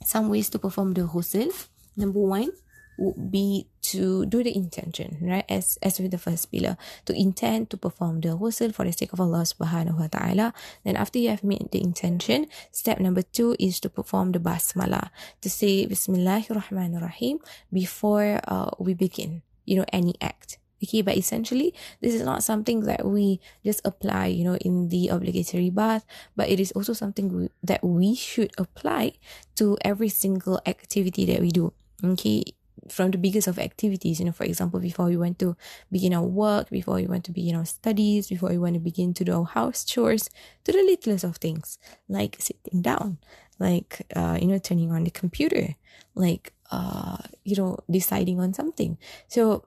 some 0.03 0.31
ways 0.31 0.49
to 0.51 0.59
perform 0.59 0.95
the 0.95 1.03
ghusl, 1.03 1.53
number 1.97 2.21
one 2.21 2.51
would 2.99 3.31
be 3.31 3.69
to 3.83 4.27
do 4.27 4.43
the 4.43 4.55
intention, 4.55 5.19
right? 5.21 5.45
As 5.49 5.79
as 5.83 6.01
with 6.01 6.11
the 6.11 6.19
first 6.19 6.51
pillar, 6.51 6.77
to 7.05 7.13
intend 7.13 7.71
to 7.71 7.77
perform 7.77 8.21
the 8.21 8.35
ghusl 8.35 8.75
for 8.75 8.85
the 8.85 8.93
sake 8.93 9.13
of 9.13 9.21
Allah 9.21 9.45
subhanahu 9.45 10.01
wa 10.01 10.09
ta'ala. 10.09 10.57
Then 10.85 10.97
after 10.97 11.21
you 11.21 11.31
have 11.31 11.45
made 11.45 11.69
the 11.71 11.81
intention, 11.81 12.49
step 12.73 12.99
number 12.99 13.23
two 13.23 13.55
is 13.61 13.79
to 13.85 13.89
perform 13.89 14.33
the 14.33 14.41
basmala, 14.41 15.13
to 15.45 15.49
say 15.49 15.87
Bismillahirrahmanirrahim 15.87 17.45
before 17.73 18.41
uh, 18.49 18.73
we 18.81 18.95
begin, 18.95 19.43
you 19.65 19.77
know, 19.77 19.87
any 19.93 20.17
act. 20.21 20.59
Okay, 20.77 21.01
but 21.01 21.17
essentially, 21.17 21.73
this 22.05 22.13
is 22.13 22.21
not 22.21 22.45
something 22.45 22.85
that 22.85 23.01
we 23.09 23.41
just 23.65 23.81
apply, 23.81 24.29
you 24.29 24.45
know, 24.45 24.61
in 24.61 24.93
the 24.93 25.09
obligatory 25.09 25.73
bath, 25.73 26.05
but 26.37 26.53
it 26.53 26.61
is 26.61 26.69
also 26.77 26.93
something 26.93 27.33
we, 27.33 27.49
that 27.65 27.81
we 27.81 28.13
should 28.13 28.53
apply 28.61 29.17
to 29.57 29.81
every 29.81 30.13
single 30.13 30.61
activity 30.69 31.25
that 31.25 31.41
we 31.41 31.49
do 31.49 31.73
okay 32.05 32.45
from 32.91 33.11
the 33.11 33.19
biggest 33.19 33.49
of 33.49 33.59
activities 33.59 34.21
you 34.21 34.27
know 34.27 34.33
for 34.33 34.45
example 34.45 34.79
before 34.79 35.07
we 35.07 35.17
want 35.17 35.39
to 35.39 35.57
begin 35.91 36.15
our 36.15 36.23
work 36.23 36.69
before 36.71 36.97
we 36.97 37.07
want 37.07 37.25
to 37.25 37.33
begin 37.33 37.57
our 37.57 37.65
studies 37.65 38.29
before 38.29 38.51
we 38.51 38.59
want 38.59 38.75
to 38.75 38.81
begin 38.81 39.15
to 39.15 39.25
do 39.25 39.33
our 39.33 39.45
house 39.45 39.85
chores 39.85 40.29
to 40.63 40.73
the 40.73 40.83
littlest 40.83 41.25
of 41.25 41.37
things 41.37 41.79
like 42.09 42.37
sitting 42.39 42.83
down 42.83 43.19
like 43.59 44.03
uh, 44.15 44.39
you 44.41 44.47
know 44.47 44.59
turning 44.59 44.93
on 44.93 45.05
the 45.05 45.11
computer 45.11 45.75
like 46.15 46.53
uh, 46.71 47.19
you 47.45 47.57
know 47.57 47.79
deciding 47.91 48.41
on 48.41 48.53
something. 48.53 48.99
So 49.29 49.65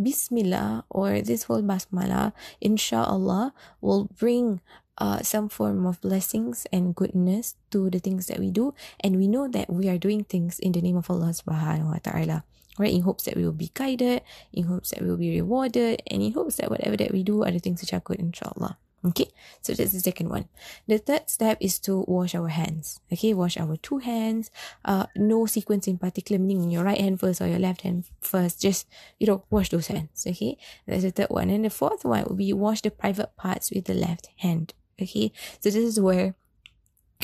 bismillah 0.00 0.84
or 0.88 1.20
this 1.20 1.44
whole 1.44 1.62
basmala 1.62 2.32
inshallah 2.60 3.52
will 3.80 4.08
bring 4.16 4.60
uh, 5.00 5.24
some 5.24 5.48
form 5.48 5.86
of 5.86 6.00
blessings 6.00 6.66
and 6.72 6.94
goodness 6.94 7.56
to 7.72 7.88
the 7.88 7.98
things 7.98 8.28
that 8.28 8.38
we 8.38 8.50
do. 8.52 8.74
And 9.00 9.16
we 9.16 9.26
know 9.26 9.48
that 9.48 9.72
we 9.72 9.88
are 9.88 9.98
doing 9.98 10.24
things 10.24 10.60
in 10.60 10.72
the 10.72 10.84
name 10.84 10.96
of 10.96 11.10
Allah 11.10 11.32
subhanahu 11.32 11.88
wa 11.88 11.98
ta'ala. 12.04 12.44
Right? 12.78 12.92
In 12.92 13.02
hopes 13.02 13.24
that 13.24 13.36
we 13.36 13.44
will 13.44 13.56
be 13.56 13.72
guided, 13.74 14.22
in 14.52 14.64
hopes 14.64 14.90
that 14.90 15.02
we 15.02 15.08
will 15.08 15.20
be 15.20 15.40
rewarded, 15.40 16.00
and 16.06 16.22
in 16.22 16.32
hopes 16.32 16.56
that 16.56 16.70
whatever 16.70 16.96
that 16.96 17.12
we 17.12 17.22
do 17.24 17.42
are 17.44 17.50
the 17.50 17.58
things 17.58 17.80
which 17.80 17.92
are 17.92 18.00
good, 18.00 18.20
inshallah. 18.20 18.78
Okay, 19.02 19.28
so 19.62 19.72
that's 19.72 19.92
the 19.92 20.00
second 20.00 20.28
one. 20.28 20.44
The 20.86 20.98
third 20.98 21.30
step 21.30 21.56
is 21.60 21.78
to 21.88 22.04
wash 22.06 22.34
our 22.34 22.48
hands. 22.48 23.00
Okay, 23.10 23.32
wash 23.32 23.56
our 23.56 23.76
two 23.78 23.96
hands. 23.96 24.50
Uh, 24.84 25.06
no 25.16 25.46
sequence 25.46 25.88
in 25.88 25.96
particular, 25.96 26.38
meaning 26.38 26.70
your 26.70 26.84
right 26.84 27.00
hand 27.00 27.18
first 27.18 27.40
or 27.40 27.48
your 27.48 27.58
left 27.58 27.80
hand 27.80 28.04
first. 28.20 28.60
Just 28.60 28.86
you 29.18 29.26
know, 29.26 29.44
wash 29.48 29.70
those 29.70 29.88
hands. 29.88 30.26
Okay, 30.28 30.58
that's 30.86 31.02
the 31.02 31.10
third 31.10 31.30
one. 31.30 31.48
And 31.48 31.64
the 31.64 31.70
fourth 31.70 32.04
one 32.04 32.24
would 32.28 32.36
be 32.36 32.52
wash 32.52 32.82
the 32.82 32.90
private 32.90 33.36
parts 33.36 33.70
with 33.70 33.86
the 33.86 33.94
left 33.94 34.28
hand. 34.36 34.74
Okay, 35.00 35.32
so 35.60 35.70
this 35.70 35.76
is 35.76 36.00
where 36.00 36.34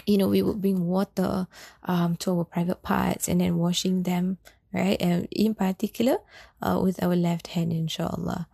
you 0.07 0.19
know 0.19 0.29
we 0.29 0.43
would 0.43 0.61
bring 0.61 0.87
water 0.87 1.47
um 1.85 2.17
to 2.17 2.31
our 2.31 2.45
private 2.45 2.83
parts 2.83 3.29
and 3.29 3.41
then 3.41 3.57
washing 3.57 4.03
them 4.03 4.39
right? 4.73 5.01
And 5.01 5.27
in 5.31 5.55
particular 5.55 6.19
uh, 6.61 6.79
with 6.83 7.03
our 7.03 7.17
left 7.17 7.49
hand 7.49 7.73
inshallah. 7.73 8.47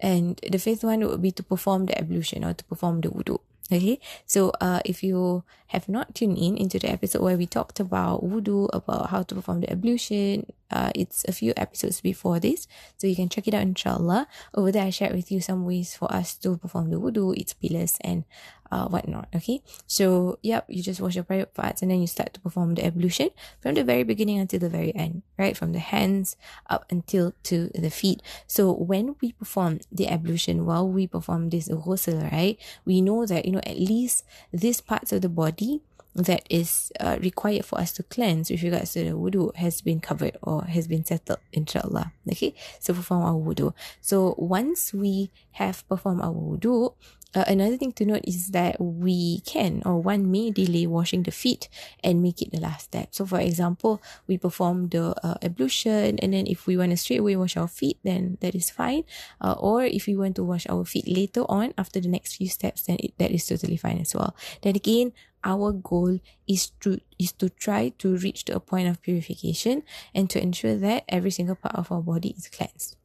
And 0.00 0.38
the 0.50 0.58
fifth 0.58 0.84
one 0.84 1.00
would 1.00 1.22
be 1.22 1.30
to 1.32 1.42
perform 1.42 1.86
the 1.86 1.96
ablution 1.98 2.44
or 2.44 2.52
to 2.52 2.64
perform 2.64 3.00
the 3.00 3.08
wudu 3.08 3.38
Okay, 3.72 4.00
so 4.26 4.52
uh, 4.60 4.80
if 4.84 5.02
you 5.02 5.44
have 5.68 5.88
not 5.88 6.14
tuned 6.14 6.36
in 6.36 6.58
into 6.58 6.78
the 6.78 6.90
episode 6.90 7.22
where 7.22 7.38
we 7.38 7.46
talked 7.46 7.80
about 7.80 8.20
wudu, 8.22 8.68
about 8.70 9.08
how 9.08 9.22
to 9.22 9.34
perform 9.34 9.60
the 9.60 9.72
ablution, 9.72 10.44
uh, 10.70 10.90
it's 10.94 11.24
a 11.24 11.32
few 11.32 11.54
episodes 11.56 12.02
before 12.02 12.38
this, 12.38 12.68
so 12.98 13.06
you 13.06 13.16
can 13.16 13.30
check 13.30 13.48
it 13.48 13.54
out 13.54 13.62
inshallah. 13.62 14.28
Over 14.52 14.72
there, 14.72 14.84
I 14.84 14.90
shared 14.90 15.14
with 15.14 15.32
you 15.32 15.40
some 15.40 15.64
ways 15.64 15.96
for 15.96 16.12
us 16.12 16.34
to 16.44 16.58
perform 16.58 16.90
the 16.90 17.00
wudu, 17.00 17.32
its 17.38 17.54
pillars, 17.54 17.96
and 18.02 18.24
uh, 18.72 18.88
whatnot. 18.88 19.28
Okay, 19.36 19.60
so 19.86 20.38
yep, 20.42 20.64
you 20.68 20.82
just 20.82 21.00
wash 21.00 21.14
your 21.14 21.24
private 21.24 21.52
parts 21.52 21.82
and 21.82 21.90
then 21.90 22.00
you 22.00 22.06
start 22.06 22.32
to 22.32 22.40
perform 22.40 22.74
the 22.74 22.84
ablution 22.84 23.28
from 23.60 23.74
the 23.74 23.84
very 23.84 24.02
beginning 24.02 24.38
until 24.40 24.58
the 24.58 24.70
very 24.70 24.96
end, 24.96 25.22
right? 25.38 25.56
From 25.56 25.72
the 25.72 25.78
hands 25.78 26.36
up 26.70 26.86
until 26.90 27.34
to 27.44 27.70
the 27.74 27.90
feet. 27.90 28.22
So 28.46 28.72
when 28.72 29.14
we 29.20 29.32
perform 29.32 29.80
the 29.92 30.08
ablution, 30.08 30.64
while 30.64 30.88
we 30.88 31.06
perform 31.06 31.50
this 31.50 31.68
ghusl, 31.68 32.32
right, 32.32 32.58
we 32.86 33.02
know 33.02 33.26
that 33.26 33.44
you 33.44 33.52
know 33.52 33.62
at 33.66 33.76
least 33.76 34.24
these 34.52 34.80
parts 34.80 35.12
of 35.12 35.20
the 35.20 35.28
body 35.28 35.82
that 36.14 36.44
is 36.50 36.92
uh, 37.00 37.18
required 37.20 37.64
for 37.64 37.78
us 37.78 37.92
to 37.92 38.02
cleanse 38.02 38.50
with 38.50 38.62
regards 38.62 38.92
to 38.92 39.04
the 39.04 39.10
wudu 39.12 39.54
has 39.56 39.80
been 39.80 39.98
covered 39.98 40.36
or 40.42 40.64
has 40.64 40.86
been 40.86 41.04
settled 41.04 41.38
inshallah 41.52 42.12
okay 42.30 42.54
so 42.80 42.92
perform 42.92 43.22
our 43.22 43.40
wudu 43.40 43.72
so 44.02 44.34
once 44.36 44.92
we 44.92 45.30
have 45.52 45.88
performed 45.88 46.20
our 46.20 46.34
wudu 46.34 46.92
uh, 47.34 47.44
another 47.46 47.76
thing 47.76 47.92
to 47.92 48.04
note 48.04 48.24
is 48.24 48.48
that 48.48 48.80
we 48.80 49.40
can 49.40 49.82
or 49.84 50.00
one 50.00 50.30
may 50.30 50.50
delay 50.50 50.86
washing 50.86 51.22
the 51.22 51.30
feet 51.30 51.68
and 52.04 52.22
make 52.22 52.42
it 52.42 52.52
the 52.52 52.60
last 52.60 52.84
step. 52.92 53.08
So, 53.12 53.24
for 53.24 53.40
example, 53.40 54.02
we 54.26 54.36
perform 54.36 54.88
the 54.88 55.14
uh, 55.24 55.34
ablution, 55.42 56.18
and 56.18 56.32
then 56.32 56.46
if 56.46 56.66
we 56.66 56.76
want 56.76 56.90
to 56.90 56.96
straight 56.96 57.20
away 57.20 57.36
wash 57.36 57.56
our 57.56 57.68
feet, 57.68 57.98
then 58.04 58.38
that 58.40 58.54
is 58.54 58.70
fine. 58.70 59.04
Uh, 59.40 59.54
or 59.58 59.84
if 59.84 60.06
we 60.06 60.16
want 60.16 60.36
to 60.36 60.44
wash 60.44 60.66
our 60.68 60.84
feet 60.84 61.08
later 61.08 61.44
on 61.48 61.72
after 61.78 62.00
the 62.00 62.08
next 62.08 62.36
few 62.36 62.48
steps, 62.48 62.82
then 62.82 62.96
it, 63.00 63.16
that 63.18 63.30
is 63.30 63.46
totally 63.46 63.76
fine 63.76 63.98
as 63.98 64.14
well. 64.14 64.36
Then 64.60 64.76
again, 64.76 65.12
our 65.44 65.72
goal 65.72 66.20
is 66.46 66.70
to 66.80 67.00
is 67.18 67.32
to 67.32 67.48
try 67.48 67.90
to 67.98 68.16
reach 68.16 68.44
to 68.44 68.54
a 68.54 68.60
point 68.60 68.88
of 68.88 69.02
purification 69.02 69.82
and 70.14 70.30
to 70.30 70.40
ensure 70.40 70.76
that 70.76 71.04
every 71.08 71.30
single 71.30 71.56
part 71.56 71.74
of 71.74 71.90
our 71.90 72.00
body 72.02 72.34
is 72.36 72.48
cleansed. 72.48 72.96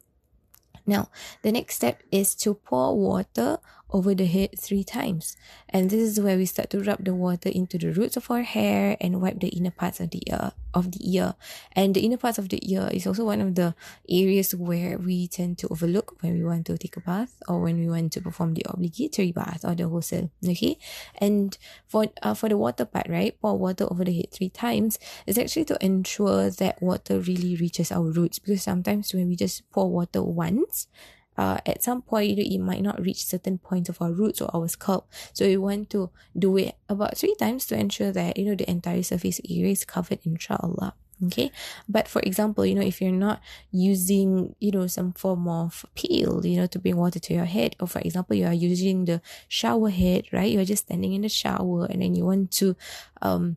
Now, 0.88 1.10
the 1.42 1.52
next 1.52 1.76
step 1.76 2.02
is 2.10 2.34
to 2.36 2.54
pour 2.54 2.96
water 2.96 3.58
over 3.90 4.14
the 4.14 4.26
head 4.26 4.58
three 4.58 4.84
times. 4.84 5.36
And 5.68 5.90
this 5.90 6.00
is 6.00 6.20
where 6.20 6.36
we 6.36 6.46
start 6.46 6.70
to 6.70 6.80
rub 6.80 7.04
the 7.04 7.14
water 7.14 7.48
into 7.48 7.78
the 7.78 7.92
roots 7.92 8.16
of 8.16 8.30
our 8.30 8.42
hair 8.42 8.96
and 9.00 9.20
wipe 9.20 9.40
the 9.40 9.48
inner 9.48 9.70
parts 9.70 10.00
of 10.00 10.10
the 10.10 10.22
ear 10.26 10.52
of 10.74 10.92
the 10.92 11.16
ear. 11.16 11.34
And 11.72 11.94
the 11.94 12.04
inner 12.04 12.16
parts 12.16 12.38
of 12.38 12.48
the 12.48 12.60
ear 12.70 12.88
is 12.92 13.06
also 13.06 13.24
one 13.24 13.40
of 13.40 13.54
the 13.54 13.74
areas 14.08 14.54
where 14.54 14.98
we 14.98 15.26
tend 15.28 15.58
to 15.58 15.68
overlook 15.68 16.22
when 16.22 16.34
we 16.34 16.44
want 16.44 16.66
to 16.66 16.76
take 16.78 16.96
a 16.96 17.00
bath 17.00 17.42
or 17.48 17.60
when 17.60 17.78
we 17.78 17.88
want 17.88 18.12
to 18.12 18.20
perform 18.20 18.54
the 18.54 18.64
obligatory 18.68 19.32
bath 19.32 19.64
or 19.64 19.74
the 19.74 19.84
ghusl. 19.84 20.30
Okay. 20.46 20.78
And 21.16 21.56
for 21.86 22.06
uh, 22.22 22.34
for 22.34 22.48
the 22.48 22.56
water 22.56 22.84
part, 22.84 23.08
right? 23.08 23.34
Pour 23.40 23.56
water 23.56 23.86
over 23.90 24.04
the 24.04 24.14
head 24.14 24.30
three 24.32 24.50
times 24.50 24.98
is 25.26 25.38
actually 25.38 25.64
to 25.66 25.84
ensure 25.84 26.50
that 26.50 26.82
water 26.82 27.18
really 27.20 27.56
reaches 27.56 27.90
our 27.90 28.10
roots 28.10 28.38
because 28.38 28.62
sometimes 28.62 29.12
when 29.14 29.28
we 29.28 29.36
just 29.36 29.68
pour 29.70 29.90
water 29.90 30.22
once, 30.22 30.88
uh, 31.38 31.58
at 31.64 31.82
some 31.82 32.02
point, 32.02 32.30
you 32.30 32.36
know, 32.36 32.42
it 32.42 32.58
might 32.58 32.82
not 32.82 33.00
reach 33.00 33.24
certain 33.24 33.58
points 33.58 33.88
of 33.88 34.02
our 34.02 34.10
roots 34.10 34.40
or 34.40 34.50
our 34.54 34.66
scalp. 34.66 35.08
So 35.32 35.46
we 35.46 35.56
want 35.56 35.88
to 35.90 36.10
do 36.36 36.56
it 36.58 36.74
about 36.88 37.16
three 37.16 37.36
times 37.36 37.64
to 37.66 37.78
ensure 37.78 38.10
that, 38.10 38.36
you 38.36 38.44
know, 38.44 38.56
the 38.56 38.68
entire 38.68 39.04
surface 39.04 39.40
area 39.48 39.70
is 39.70 39.84
covered, 39.84 40.18
inshallah. 40.24 40.94
Okay. 41.26 41.50
But 41.88 42.06
for 42.06 42.20
example, 42.22 42.66
you 42.66 42.74
know, 42.74 42.82
if 42.82 43.00
you're 43.00 43.10
not 43.10 43.40
using, 43.70 44.54
you 44.60 44.72
know, 44.72 44.86
some 44.88 45.12
form 45.12 45.48
of 45.48 45.86
peel, 45.94 46.44
you 46.44 46.56
know, 46.56 46.66
to 46.66 46.78
bring 46.78 46.96
water 46.96 47.20
to 47.20 47.34
your 47.34 47.44
head, 47.44 47.76
or 47.80 47.86
for 47.86 48.00
example, 48.00 48.36
you 48.36 48.46
are 48.46 48.52
using 48.52 49.04
the 49.04 49.20
shower 49.48 49.90
head, 49.90 50.26
right? 50.32 50.50
You're 50.50 50.64
just 50.64 50.84
standing 50.84 51.12
in 51.12 51.22
the 51.22 51.28
shower 51.28 51.86
and 51.86 52.02
then 52.02 52.14
you 52.14 52.24
want 52.24 52.50
to, 52.52 52.76
um, 53.22 53.56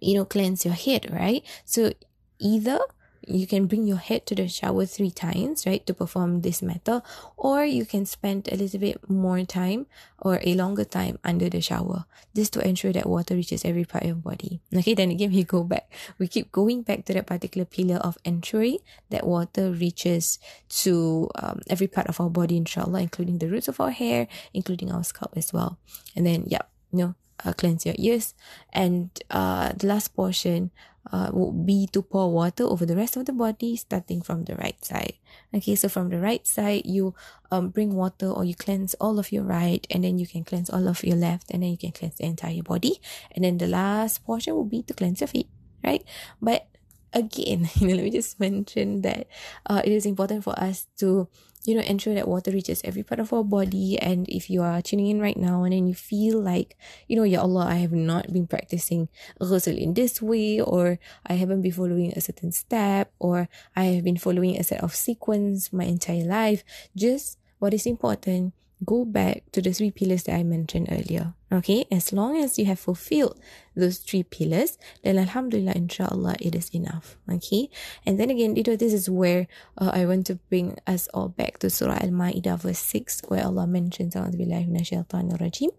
you 0.00 0.14
know, 0.14 0.24
cleanse 0.24 0.64
your 0.64 0.74
head, 0.74 1.10
right? 1.10 1.44
So 1.64 1.92
either 2.38 2.80
you 3.26 3.46
can 3.46 3.66
bring 3.66 3.86
your 3.86 3.98
head 3.98 4.26
to 4.26 4.34
the 4.34 4.48
shower 4.48 4.86
three 4.86 5.10
times, 5.10 5.66
right, 5.66 5.84
to 5.86 5.94
perform 5.94 6.40
this 6.40 6.62
method, 6.62 7.02
or 7.36 7.64
you 7.64 7.84
can 7.84 8.06
spend 8.06 8.48
a 8.50 8.56
little 8.56 8.80
bit 8.80 9.08
more 9.08 9.44
time 9.44 9.86
or 10.18 10.40
a 10.42 10.54
longer 10.54 10.84
time 10.84 11.18
under 11.24 11.48
the 11.48 11.60
shower, 11.60 12.04
just 12.34 12.52
to 12.52 12.66
ensure 12.66 12.92
that 12.92 13.08
water 13.08 13.34
reaches 13.34 13.64
every 13.64 13.84
part 13.84 14.04
of 14.04 14.08
your 14.08 14.16
body. 14.16 14.60
Okay, 14.74 14.94
then 14.94 15.10
again, 15.10 15.32
we 15.32 15.44
go 15.44 15.64
back. 15.64 15.92
We 16.18 16.28
keep 16.28 16.52
going 16.52 16.82
back 16.82 17.04
to 17.06 17.14
that 17.14 17.26
particular 17.26 17.64
pillar 17.64 17.96
of 17.96 18.18
ensuring 18.24 18.78
that 19.10 19.26
water 19.26 19.70
reaches 19.70 20.38
to 20.82 21.28
um, 21.36 21.60
every 21.68 21.88
part 21.88 22.08
of 22.08 22.20
our 22.20 22.30
body, 22.30 22.56
inshallah, 22.56 23.00
including 23.00 23.38
the 23.38 23.48
roots 23.48 23.68
of 23.68 23.80
our 23.80 23.90
hair, 23.90 24.28
including 24.52 24.90
our 24.92 25.04
scalp 25.04 25.32
as 25.36 25.52
well. 25.52 25.78
And 26.16 26.26
then, 26.26 26.44
yeah, 26.46 26.62
you 26.92 26.98
know, 26.98 27.14
uh, 27.44 27.52
cleanse 27.52 27.86
your 27.86 27.94
ears. 27.98 28.34
And 28.72 29.10
uh, 29.30 29.72
the 29.72 29.86
last 29.86 30.14
portion 30.14 30.70
uh, 31.10 31.30
would 31.32 31.66
be 31.66 31.88
to 31.92 32.02
pour 32.02 32.30
water 32.30 32.64
over 32.64 32.84
the 32.84 32.96
rest 32.96 33.16
of 33.16 33.26
the 33.26 33.32
body, 33.32 33.76
starting 33.76 34.20
from 34.20 34.44
the 34.44 34.54
right 34.56 34.82
side. 34.84 35.14
Okay, 35.54 35.74
so 35.74 35.88
from 35.88 36.10
the 36.10 36.18
right 36.18 36.46
side, 36.46 36.82
you 36.84 37.14
um, 37.50 37.68
bring 37.68 37.94
water 37.94 38.26
or 38.28 38.44
you 38.44 38.54
cleanse 38.54 38.94
all 38.94 39.18
of 39.18 39.32
your 39.32 39.44
right, 39.44 39.86
and 39.90 40.04
then 40.04 40.18
you 40.18 40.26
can 40.26 40.44
cleanse 40.44 40.70
all 40.70 40.88
of 40.88 41.02
your 41.02 41.16
left, 41.16 41.50
and 41.50 41.62
then 41.62 41.70
you 41.70 41.78
can 41.78 41.92
cleanse 41.92 42.16
the 42.16 42.26
entire 42.26 42.62
body. 42.62 43.00
And 43.32 43.44
then 43.44 43.58
the 43.58 43.66
last 43.66 44.24
portion 44.24 44.54
will 44.54 44.68
be 44.68 44.82
to 44.82 44.94
cleanse 44.94 45.20
your 45.20 45.28
feet, 45.28 45.48
right? 45.82 46.04
But 46.40 46.68
again, 47.12 47.68
you 47.74 47.88
know, 47.88 47.94
let 47.94 48.04
me 48.04 48.10
just 48.10 48.38
mention 48.38 49.02
that 49.02 49.26
uh, 49.66 49.82
it 49.84 49.92
is 49.92 50.06
important 50.06 50.44
for 50.44 50.58
us 50.58 50.86
to 50.98 51.28
you 51.64 51.74
know 51.74 51.82
ensure 51.82 52.14
that 52.14 52.28
water 52.28 52.50
reaches 52.50 52.80
every 52.84 53.02
part 53.02 53.20
of 53.20 53.32
our 53.32 53.44
body. 53.44 53.98
And 53.98 54.28
if 54.28 54.48
you 54.50 54.62
are 54.62 54.80
tuning 54.82 55.08
in 55.08 55.20
right 55.20 55.36
now 55.36 55.64
and 55.64 55.72
then 55.72 55.86
you 55.86 55.94
feel 55.94 56.40
like 56.40 56.76
you 57.08 57.16
know 57.16 57.24
ya 57.24 57.42
allah 57.42 57.66
i 57.66 57.82
have 57.82 57.92
not 57.92 58.32
been 58.32 58.46
practicing 58.46 59.08
ghusl 59.40 59.76
in 59.76 59.94
this 59.94 60.22
way 60.22 60.60
or 60.60 60.98
i 61.26 61.34
haven't 61.34 61.62
been 61.62 61.72
following 61.72 62.12
a 62.16 62.20
certain 62.20 62.52
step 62.52 63.12
or 63.18 63.48
i 63.76 63.84
have 63.96 64.04
been 64.04 64.16
following 64.16 64.56
a 64.56 64.62
set 64.62 64.82
of 64.82 64.94
sequence 64.94 65.72
my 65.72 65.84
entire 65.84 66.24
life 66.24 66.64
just 66.96 67.38
what 67.58 67.74
is 67.74 67.86
important 67.86 68.52
go 68.84 69.04
back 69.04 69.42
to 69.52 69.60
the 69.60 69.72
three 69.72 69.90
pillars 69.90 70.24
that 70.24 70.34
I 70.34 70.42
mentioned 70.42 70.88
earlier. 70.90 71.34
Okay, 71.52 71.84
as 71.90 72.12
long 72.12 72.36
as 72.36 72.58
you 72.58 72.66
have 72.66 72.78
fulfilled 72.78 73.38
those 73.74 73.98
three 73.98 74.22
pillars, 74.22 74.78
then 75.02 75.18
Alhamdulillah, 75.18 75.72
inshallah, 75.74 76.36
it 76.40 76.54
is 76.54 76.70
enough. 76.70 77.16
Okay, 77.30 77.68
and 78.06 78.20
then 78.20 78.30
again, 78.30 78.56
you 78.56 78.62
know, 78.66 78.76
this 78.76 78.92
is 78.92 79.10
where 79.10 79.48
uh, 79.76 79.90
I 79.92 80.06
want 80.06 80.26
to 80.26 80.36
bring 80.36 80.78
us 80.86 81.08
all 81.12 81.28
back 81.28 81.58
to 81.58 81.70
Surah 81.70 81.98
Al 82.00 82.10
Ma'idah, 82.10 82.58
verse 82.58 82.78
6, 82.78 83.22
where 83.28 83.44
Allah 83.44 83.66
mentions, 83.66 84.14
rajim. 84.14 85.70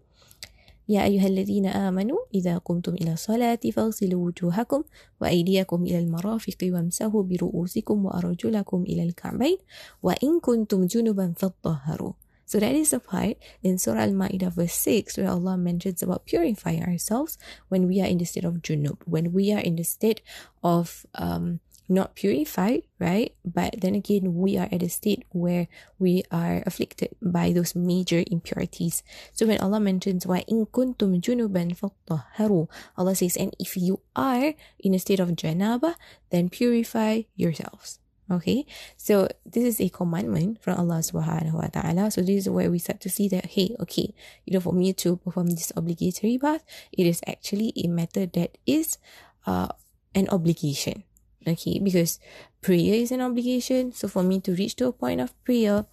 يا 0.88 1.04
أيها 1.04 1.26
الذين 1.26 1.66
آمنوا 1.66 2.18
إذا 2.34 2.58
قمتم 2.58 2.94
إلى 2.94 3.12
الصلاة 3.12 3.58
فاغسلوا 3.72 4.26
وجوهكم 4.26 4.82
وأيديكم 5.20 5.82
إلى 5.82 5.98
المرافق 5.98 6.58
وامسحوا 6.62 7.22
برؤوسكم 7.22 8.06
وأرجلكم 8.06 8.82
إلى 8.82 9.02
الكعبين 9.02 9.58
وإن 10.02 10.40
كنتم 10.40 10.86
جنبا 10.86 11.32
فاطهروا 11.36 12.12
So 12.52 12.60
that 12.60 12.76
is 12.76 12.92
the 12.92 13.00
part 13.00 13.40
in 13.64 13.80
Surah 13.80 14.12
Al-Ma'idah 14.12 14.52
verse 14.52 14.76
6 14.76 15.16
where 15.16 15.32
Allah 15.32 15.56
mentions 15.56 16.04
about 16.04 16.28
purifying 16.28 16.84
ourselves 16.84 17.40
when 17.72 17.88
we 17.88 17.96
are 18.04 18.06
in 18.06 18.20
the 18.20 18.28
state 18.28 18.44
of 18.44 18.60
junub, 18.60 19.00
when 19.08 19.32
we 19.32 19.56
are 19.56 19.64
in 19.64 19.80
the 19.80 19.88
state 19.88 20.20
of 20.60 21.06
um, 21.14 21.64
not 21.88 22.14
purified, 22.14 22.84
right? 23.00 23.32
But 23.40 23.80
then 23.80 23.94
again, 23.94 24.36
we 24.36 24.58
are 24.60 24.68
at 24.70 24.84
a 24.84 24.92
state 24.92 25.24
where 25.32 25.66
we 25.98 26.24
are 26.28 26.62
afflicted 26.66 27.16
by 27.22 27.56
those 27.56 27.72
major 27.72 28.20
impurities. 28.28 29.02
So 29.32 29.48
when 29.48 29.56
Allah 29.64 29.80
mentions 29.80 30.28
wa 30.28 30.44
in 30.44 30.68
kuntum 30.68 31.24
junuban 31.24 31.72
fattahharu, 31.72 32.68
Allah 33.00 33.14
says, 33.16 33.40
and 33.40 33.56
if 33.58 33.80
you 33.80 34.04
are 34.14 34.52
in 34.76 34.92
a 34.92 35.00
state 35.00 35.24
of 35.24 35.32
janaba, 35.40 35.96
then 36.28 36.52
purify 36.52 37.24
yourselves. 37.34 38.01
Okay, 38.32 38.64
so 38.96 39.28
this 39.44 39.76
is 39.76 39.76
a 39.78 39.92
commandment 39.92 40.56
from 40.64 40.80
Allah 40.80 41.04
subhanahu 41.04 41.52
wa 41.52 41.68
ta'ala. 41.68 42.08
So 42.08 42.24
this 42.24 42.46
is 42.46 42.48
where 42.48 42.72
we 42.72 42.80
start 42.80 43.04
to 43.04 43.12
see 43.12 43.28
that, 43.28 43.52
hey, 43.52 43.76
okay, 43.76 44.16
you 44.48 44.56
know, 44.56 44.60
for 44.64 44.72
me 44.72 44.96
to 45.04 45.20
perform 45.20 45.52
this 45.52 45.68
obligatory 45.76 46.40
bath, 46.40 46.64
it 46.96 47.04
is 47.04 47.20
actually 47.28 47.76
a 47.76 47.92
method 47.92 48.32
that 48.32 48.56
is 48.64 48.96
uh, 49.44 49.68
an 50.16 50.32
obligation. 50.32 51.04
Okay, 51.44 51.76
because 51.76 52.20
prayer 52.62 52.94
is 52.94 53.12
an 53.12 53.20
obligation. 53.20 53.92
So 53.92 54.08
for 54.08 54.22
me 54.22 54.40
to 54.48 54.54
reach 54.54 54.76
to 54.80 54.88
a 54.88 54.96
point 54.96 55.20
of 55.20 55.36
prayer, 55.44 55.84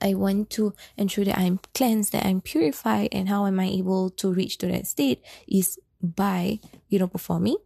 I 0.00 0.14
want 0.14 0.50
to 0.58 0.74
ensure 0.96 1.26
that 1.26 1.38
I'm 1.38 1.60
cleansed, 1.74 2.10
that 2.12 2.26
I'm 2.26 2.40
purified, 2.40 3.10
and 3.12 3.28
how 3.28 3.46
am 3.46 3.60
I 3.60 3.68
able 3.68 4.10
to 4.18 4.32
reach 4.32 4.58
to 4.58 4.66
that 4.66 4.88
state 4.88 5.22
is 5.46 5.78
by, 6.02 6.58
you 6.88 6.98
know, 6.98 7.06
performing 7.06 7.56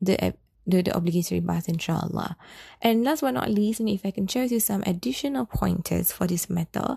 the 0.00 0.34
the, 0.70 0.82
the 0.82 0.96
obligatory 0.96 1.40
bath, 1.40 1.68
inshallah. 1.68 2.36
And 2.80 3.04
last 3.04 3.20
but 3.20 3.32
not 3.32 3.50
least, 3.50 3.80
and 3.80 3.88
if 3.88 4.06
I 4.06 4.10
can 4.10 4.26
share 4.26 4.44
with 4.44 4.52
you 4.52 4.60
some 4.60 4.82
additional 4.86 5.44
pointers 5.46 6.12
for 6.12 6.26
this 6.26 6.48
matter, 6.48 6.96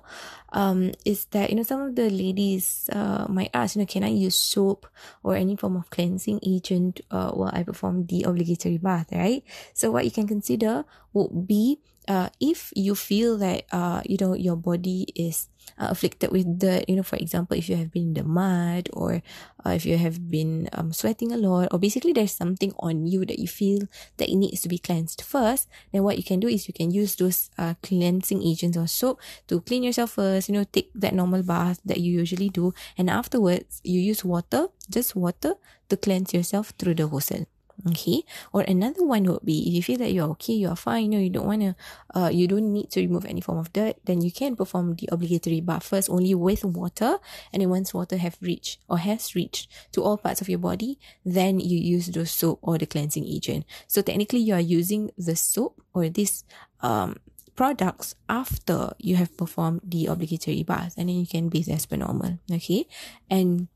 um, 0.53 0.91
is 1.03 1.25
that, 1.31 1.49
you 1.49 1.55
know, 1.55 1.63
some 1.63 1.81
of 1.81 1.95
the 1.95 2.09
ladies 2.09 2.89
uh, 2.93 3.25
might 3.27 3.49
ask, 3.53 3.75
you 3.75 3.81
know, 3.81 3.85
can 3.85 4.03
I 4.03 4.09
use 4.09 4.35
soap 4.35 4.87
or 5.23 5.35
any 5.35 5.55
form 5.55 5.75
of 5.75 5.89
cleansing 5.89 6.39
agent 6.45 7.01
uh, 7.11 7.31
while 7.31 7.51
I 7.53 7.63
perform 7.63 8.05
the 8.05 8.23
obligatory 8.23 8.77
bath, 8.77 9.11
right? 9.11 9.43
So 9.73 9.91
what 9.91 10.05
you 10.05 10.11
can 10.11 10.27
consider 10.27 10.85
would 11.11 11.47
be 11.47 11.79
uh, 12.07 12.29
if 12.39 12.71
you 12.75 12.95
feel 12.95 13.37
that, 13.37 13.63
uh, 13.71 14.01
you 14.05 14.17
know, 14.19 14.33
your 14.33 14.55
body 14.55 15.07
is 15.15 15.47
uh, 15.77 15.87
afflicted 15.89 16.31
with 16.31 16.59
dirt, 16.59 16.85
you 16.87 16.95
know, 16.95 17.03
for 17.03 17.15
example, 17.17 17.57
if 17.57 17.69
you 17.69 17.75
have 17.75 17.91
been 17.91 18.09
in 18.09 18.13
the 18.13 18.23
mud 18.23 18.89
or 18.93 19.21
uh, 19.65 19.71
if 19.71 19.85
you 19.85 19.97
have 19.97 20.29
been 20.29 20.69
um, 20.73 20.91
sweating 20.93 21.31
a 21.31 21.37
lot, 21.37 21.69
or 21.71 21.79
basically 21.79 22.13
there's 22.13 22.31
something 22.31 22.73
on 22.79 23.07
you 23.07 23.25
that 23.25 23.39
you 23.39 23.47
feel 23.47 23.87
that 24.17 24.29
it 24.29 24.35
needs 24.35 24.61
to 24.61 24.69
be 24.69 24.77
cleansed 24.77 25.21
first, 25.21 25.69
then 25.91 26.03
what 26.03 26.17
you 26.17 26.23
can 26.23 26.39
do 26.39 26.47
is 26.47 26.67
you 26.67 26.73
can 26.73 26.91
use 26.91 27.15
those 27.15 27.49
uh, 27.57 27.73
cleansing 27.81 28.43
agents 28.43 28.77
or 28.77 28.87
soap 28.87 29.19
to 29.47 29.61
clean 29.61 29.83
yourself 29.83 30.11
first, 30.11 30.49
you 30.49 30.53
know, 30.53 30.65
take 30.65 30.91
that 30.93 31.13
normal 31.13 31.43
bath 31.43 31.79
that 31.85 31.99
you 31.99 32.11
usually 32.11 32.49
do, 32.49 32.73
and 32.97 33.09
afterwards 33.09 33.81
you 33.83 33.99
use 33.99 34.23
water, 34.23 34.67
just 34.89 35.15
water, 35.15 35.55
to 35.89 35.97
cleanse 35.97 36.33
yourself 36.33 36.73
through 36.77 36.95
the 36.95 37.07
ghusl. 37.07 37.45
Okay. 37.89 38.23
Or 38.53 38.61
another 38.61 39.03
one 39.03 39.23
would 39.25 39.43
be 39.43 39.67
if 39.67 39.73
you 39.73 39.83
feel 39.83 39.97
that 39.97 40.13
you're 40.13 40.29
okay, 40.39 40.53
you're 40.53 40.75
fine, 40.75 41.03
you 41.03 41.09
know, 41.09 41.17
you 41.19 41.29
don't 41.29 41.45
want 41.45 41.61
to, 41.61 41.75
uh, 42.15 42.29
you 42.29 42.47
don't 42.47 42.71
need 42.71 42.89
to 42.91 43.01
remove 43.01 43.25
any 43.25 43.41
form 43.41 43.57
of 43.57 43.73
dirt, 43.73 43.97
then 44.05 44.21
you 44.21 44.31
can 44.31 44.55
perform 44.55 44.95
the 44.95 45.09
obligatory 45.11 45.59
bath 45.59 45.83
first 45.83 46.09
only 46.09 46.33
with 46.33 46.63
water. 46.63 47.17
And 47.51 47.61
then 47.61 47.69
once 47.69 47.93
water 47.93 48.17
have 48.17 48.37
reached 48.39 48.79
or 48.87 48.99
has 48.99 49.35
reached 49.35 49.69
to 49.91 50.01
all 50.01 50.17
parts 50.17 50.39
of 50.39 50.47
your 50.47 50.59
body, 50.59 50.97
then 51.25 51.59
you 51.59 51.77
use 51.77 52.07
the 52.07 52.25
soap 52.25 52.59
or 52.61 52.77
the 52.77 52.85
cleansing 52.85 53.25
agent. 53.25 53.65
So 53.87 54.01
technically 54.01 54.39
you 54.39 54.53
are 54.53 54.61
using 54.61 55.11
the 55.17 55.35
soap 55.35 55.81
or 55.93 56.07
this, 56.07 56.45
um, 56.79 57.17
products 57.55 58.15
after 58.29 58.93
you 58.97 59.15
have 59.15 59.37
performed 59.37 59.81
the 59.83 60.07
obligatory 60.07 60.63
bath 60.63 60.95
and 60.97 61.09
then 61.09 61.17
you 61.17 61.27
can 61.27 61.49
bathe 61.49 61.69
as 61.69 61.85
per 61.85 61.97
normal. 61.97 62.39
Okay. 62.51 62.87
And 63.29 63.67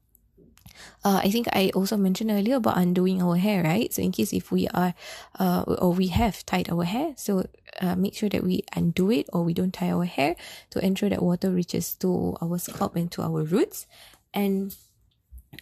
uh, 1.04 1.22
I 1.24 1.30
think 1.30 1.48
I 1.54 1.72
also 1.74 1.98
mentioned 1.98 2.32
earlier 2.32 2.56
about 2.56 2.78
undoing 2.78 3.22
our 3.22 3.38
hair, 3.38 3.63
right? 3.63 3.94
So 3.94 4.02
in 4.02 4.12
case 4.12 4.34
if 4.34 4.52
we 4.52 4.68
are, 4.70 4.94
uh, 5.40 5.63
or 5.68 5.94
we 5.94 6.08
have 6.08 6.46
tied 6.46 6.70
our 6.70 6.84
hair, 6.84 7.13
so 7.16 7.46
uh, 7.82 7.96
make 7.96 8.16
sure 8.16 8.30
that 8.30 8.44
we 8.44 8.63
undo 8.76 9.12
it 9.12 9.28
or 9.34 9.44
we 9.44 9.54
don't 9.54 9.74
tie 9.74 9.92
our 9.92 10.06
hair 10.06 10.36
to 10.72 10.84
ensure 10.86 11.10
that 11.10 11.22
water 11.22 11.52
reaches 11.52 11.96
to 11.96 12.36
our 12.42 12.58
scalp 12.58 12.96
and 12.96 13.12
to 13.12 13.22
our 13.22 13.44
roots. 13.44 13.88
And 14.34 14.76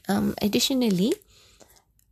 um, 0.07 0.35
additionally, 0.41 1.13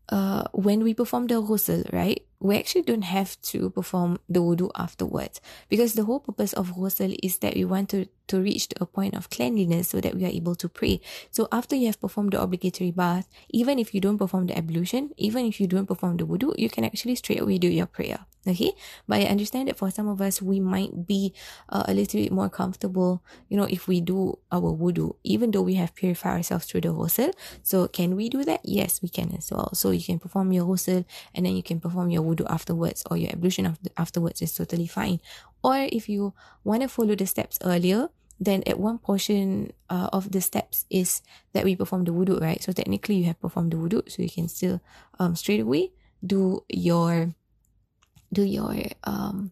uh, 0.10 0.44
when 0.54 0.84
we 0.84 0.94
perform 0.94 1.28
the 1.28 1.42
ghusl, 1.42 1.92
right, 1.94 2.24
we 2.40 2.58
actually 2.58 2.82
don't 2.84 3.04
have 3.04 3.40
to 3.42 3.70
perform 3.70 4.20
the 4.28 4.42
wudu 4.42 4.70
afterwards 4.76 5.40
because 5.70 5.94
the 5.94 6.04
whole 6.04 6.20
purpose 6.20 6.54
of 6.54 6.76
ghusl 6.76 7.18
is 7.24 7.38
that 7.40 7.56
we 7.56 7.66
want 7.66 7.90
to, 7.90 8.06
to 8.28 8.42
reach 8.42 8.68
a 8.80 8.86
point 8.86 9.16
of 9.16 9.30
cleanliness 9.30 9.90
so 9.90 10.02
that 10.02 10.16
we 10.16 10.26
are 10.26 10.30
able 10.30 10.56
to 10.56 10.70
pray. 10.70 11.02
So 11.32 11.48
after 11.52 11.76
you 11.76 11.88
have 11.88 12.00
performed 12.00 12.34
the 12.34 12.42
obligatory 12.42 12.92
bath, 12.92 13.28
even 13.50 13.80
if 13.80 13.94
you 13.94 14.02
don't 14.02 14.18
perform 14.18 14.48
the 14.48 14.58
ablution, 14.58 15.12
even 15.18 15.46
if 15.46 15.60
you 15.60 15.68
don't 15.68 15.88
perform 15.88 16.18
the 16.18 16.26
wudu, 16.26 16.54
you 16.58 16.70
can 16.70 16.84
actually 16.84 17.16
straight 17.16 17.42
away 17.42 17.58
do 17.58 17.68
your 17.68 17.88
prayer. 17.88 18.26
Okay, 18.46 18.74
but 19.08 19.22
I 19.22 19.26
understand 19.32 19.70
that 19.70 19.78
for 19.78 19.90
some 19.90 20.10
of 20.10 20.20
us, 20.20 20.42
we 20.42 20.60
might 20.60 21.08
be 21.08 21.34
uh, 21.70 21.84
a 21.88 21.94
little 21.94 22.20
bit 22.20 22.30
more 22.30 22.50
comfortable, 22.50 23.24
you 23.48 23.56
know, 23.56 23.64
if 23.64 23.88
we 23.88 24.02
do 24.02 24.38
our 24.52 24.76
wudu, 24.76 25.16
even 25.24 25.52
though 25.52 25.62
we 25.62 25.76
have 25.76 25.96
purified 25.96 26.36
ourselves 26.36 26.66
through 26.66 26.82
the 26.82 26.90
ghusl. 26.90 27.32
So, 27.64 27.88
can 27.88 28.18
we 28.18 28.28
do 28.28 28.44
that? 28.44 28.60
Yes, 28.66 29.02
we 29.02 29.08
can 29.08 29.34
as 29.38 29.50
well. 29.50 29.74
So, 29.74 29.92
you 29.92 30.04
can 30.04 30.20
perform 30.20 30.52
your 30.52 30.66
ghusl 30.66 31.06
and 31.34 31.46
then 31.46 31.56
you 31.56 31.64
can 31.64 31.80
perform 31.80 32.10
your 32.10 32.22
wudu 32.22 32.46
afterwards, 32.50 33.02
or 33.10 33.16
your 33.16 33.32
ablution 33.32 33.66
after, 33.66 33.90
afterwards 33.96 34.42
is 34.42 34.54
totally 34.54 34.88
fine. 34.88 35.22
Or 35.64 35.88
if 35.92 36.10
you 36.10 36.34
want 36.64 36.82
to 36.84 36.90
follow 36.90 37.16
the 37.16 37.26
steps 37.26 37.58
earlier, 37.64 38.10
then 38.40 38.64
at 38.68 38.80
one 38.80 38.98
portion 38.98 39.72
uh, 39.90 40.10
of 40.12 40.32
the 40.32 40.42
steps 40.42 40.86
is 40.90 41.22
that 41.54 41.64
we 41.64 41.76
perform 41.76 42.04
the 42.04 42.12
wudu, 42.12 42.42
right? 42.42 42.62
So, 42.62 42.74
technically, 42.74 43.16
you 43.16 43.26
have 43.26 43.40
performed 43.40 43.72
the 43.72 43.78
wudu, 43.78 44.10
so 44.12 44.22
you 44.22 44.30
can 44.30 44.48
still 44.48 44.82
um, 45.20 45.36
straight 45.36 45.62
away 45.62 45.92
do 46.26 46.64
your 46.70 47.36
do 48.32 48.44
your 48.44 48.76
um 49.04 49.52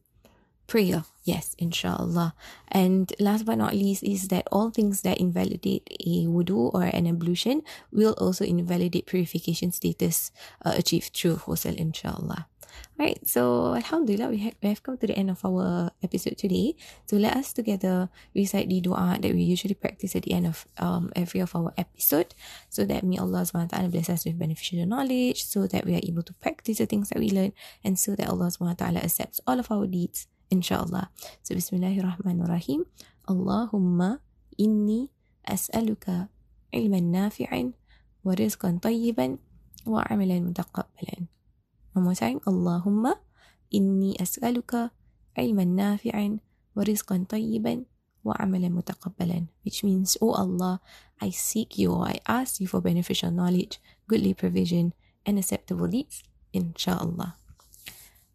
prayer. 0.68 1.04
Yes, 1.24 1.54
inshallah. 1.60 2.34
And 2.72 3.12
last 3.20 3.46
but 3.46 3.60
not 3.60 3.76
least 3.76 4.04
is 4.04 4.30
that 4.30 4.48
all 4.52 4.72
things 4.72 5.04
that 5.04 5.20
invalidate 5.20 5.86
a 6.00 6.26
wudu 6.26 6.74
or 6.74 6.84
an 6.84 7.06
ablution 7.08 7.62
will 7.92 8.16
also 8.18 8.46
invalidate 8.46 9.06
purification 9.06 9.72
status 9.72 10.32
uh, 10.64 10.74
achieved 10.76 11.12
through 11.14 11.44
ghusl, 11.44 11.76
inshallah. 11.76 12.48
Right, 12.98 13.18
so 13.28 13.74
Alhamdulillah, 13.76 14.30
we 14.30 14.38
have, 14.46 14.56
we 14.62 14.70
have 14.70 14.84
come 14.84 14.98
to 14.98 15.08
the 15.08 15.18
end 15.18 15.30
of 15.30 15.44
our 15.44 15.92
episode 16.04 16.38
today. 16.38 16.76
So 17.08 17.18
let 17.18 17.36
us 17.36 17.54
together 17.54 18.10
recite 18.36 18.70
the 18.70 18.82
dua 18.82 19.18
that 19.22 19.34
we 19.34 19.42
usually 19.42 19.74
practice 19.74 20.16
at 20.16 20.24
the 20.24 20.34
end 20.34 20.48
of 20.48 20.66
um, 20.78 21.12
every 21.16 21.40
of 21.40 21.56
our 21.56 21.74
episode 21.78 22.36
so 22.70 22.86
that 22.86 23.04
may 23.04 23.18
Allah 23.18 23.42
SWT 23.42 23.74
bless 23.92 24.10
us 24.10 24.26
with 24.26 24.38
beneficial 24.38 24.86
knowledge, 24.86 25.46
so 25.46 25.68
that 25.68 25.86
we 25.86 25.96
are 25.96 26.04
able 26.04 26.24
to 26.24 26.34
practice 26.34 26.78
the 26.78 26.86
things 26.86 27.10
that 27.10 27.20
we 27.20 27.30
learn, 27.30 27.54
and 27.84 27.98
so 27.98 28.16
that 28.16 28.30
Allah 28.30 28.48
SWT 28.48 28.82
accepts 28.82 29.40
all 29.48 29.60
of 29.60 29.72
our 29.72 29.88
deeds, 29.88 30.28
inshallah. 30.50 31.10
So 31.44 31.56
Bismillahirrahmanirrahim. 31.56 32.86
Allahumma 33.28 34.20
inni 34.60 35.10
as'aluka 35.48 36.30
ilman 36.74 37.12
nafi'an 37.12 37.74
wa 38.22 38.34
rizqan 38.38 38.82
tayyiban 38.82 39.40
wa 39.86 40.06
amalan 40.06 40.52
mutaqabbalan. 40.52 41.28
One 41.92 42.08
more 42.08 42.16
time. 42.16 42.40
Allahumma 42.48 43.20
inni 43.74 44.16
as'aluka 44.16 44.96
ilman 45.36 45.76
nafi'an 45.76 46.40
wa 46.72 46.82
rizqan 46.88 47.28
tayyiban 47.28 47.90
wa 48.24 48.38
amalan 48.40 48.78
mutaqabbalan. 48.78 49.52
Which 49.68 49.84
means, 49.84 50.16
Oh 50.24 50.32
Allah, 50.38 50.80
I 51.20 51.34
seek 51.34 51.76
you 51.76 51.92
or 51.92 52.08
I 52.08 52.24
ask 52.30 52.64
you 52.64 52.68
for 52.68 52.80
beneficial 52.80 53.32
knowledge, 53.32 53.82
goodly 54.08 54.32
provision, 54.32 54.96
and 55.26 55.36
acceptable 55.36 55.92
deeds. 55.92 56.24
Insha'Allah. 56.56 57.41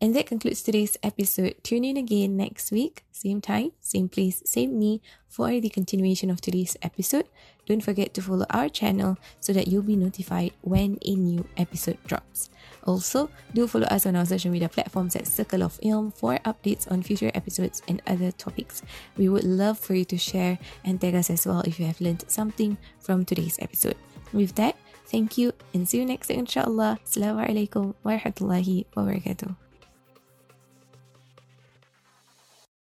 And 0.01 0.15
that 0.15 0.27
concludes 0.27 0.63
today's 0.63 0.99
episode. 1.03 1.57
Tune 1.63 1.85
in 1.85 1.97
again 1.97 2.37
next 2.37 2.71
week, 2.71 3.05
same 3.13 3.41
time, 3.41 3.73
same 3.81 4.09
place, 4.11 4.43
same 4.45 4.79
me, 4.79 5.01
for 5.27 5.59
the 5.59 5.71
continuation 5.71 6.29
of 6.29 6.41
today's 6.41 6.77
episode. 6.83 7.25
Don't 7.65 7.81
forget 7.83 8.13
to 8.15 8.23
follow 8.23 8.45
our 8.51 8.69
channel 8.69 9.17
so 9.41 9.53
that 9.55 9.69
you'll 9.69 9.83
be 9.83 9.97
notified 9.97 10.53
when 10.61 10.99
a 11.05 11.15
new 11.15 11.49
episode 11.57 11.97
drops. 12.07 12.51
Also, 12.85 13.31
do 13.55 13.67
follow 13.67 13.87
us 13.87 14.07
on 14.07 14.17
our 14.17 14.27
social 14.27 14.53
media 14.53 14.69
platforms 14.69 15.17
at 15.17 15.27
Circle 15.27 15.63
of 15.63 15.81
Ilm 15.81 16.15
for 16.15 16.39
updates 16.45 16.91
on 16.91 17.03
future 17.03 17.33
episodes 17.35 17.83
and 17.89 18.01
other 18.07 18.31
topics. 18.33 18.83
We 19.17 19.29
would 19.29 19.45
love 19.45 19.79
for 19.79 19.95
you 19.95 20.05
to 20.05 20.19
share 20.19 20.59
and 20.85 21.01
tag 21.01 21.15
us 21.15 21.31
as 21.31 21.47
well 21.47 21.61
if 21.63 21.81
you 21.81 21.87
have 21.87 22.01
learned 22.01 22.25
something 22.29 22.77
from 23.01 23.25
today's 23.25 23.59
episode. 23.61 23.97
With 24.33 24.55
that, 24.57 24.77
thank 25.07 25.37
you 25.39 25.53
and 25.75 25.89
see 25.89 25.99
you 25.99 26.05
next 26.05 26.29
time, 26.29 26.41
inshallah. 26.41 27.01
Assalamu 27.03 27.49
alaikum 27.49 27.95
wa 28.05 28.13
rahmatullahi 28.13 28.87
wa 28.95 29.03
barakatuh. 29.03 29.66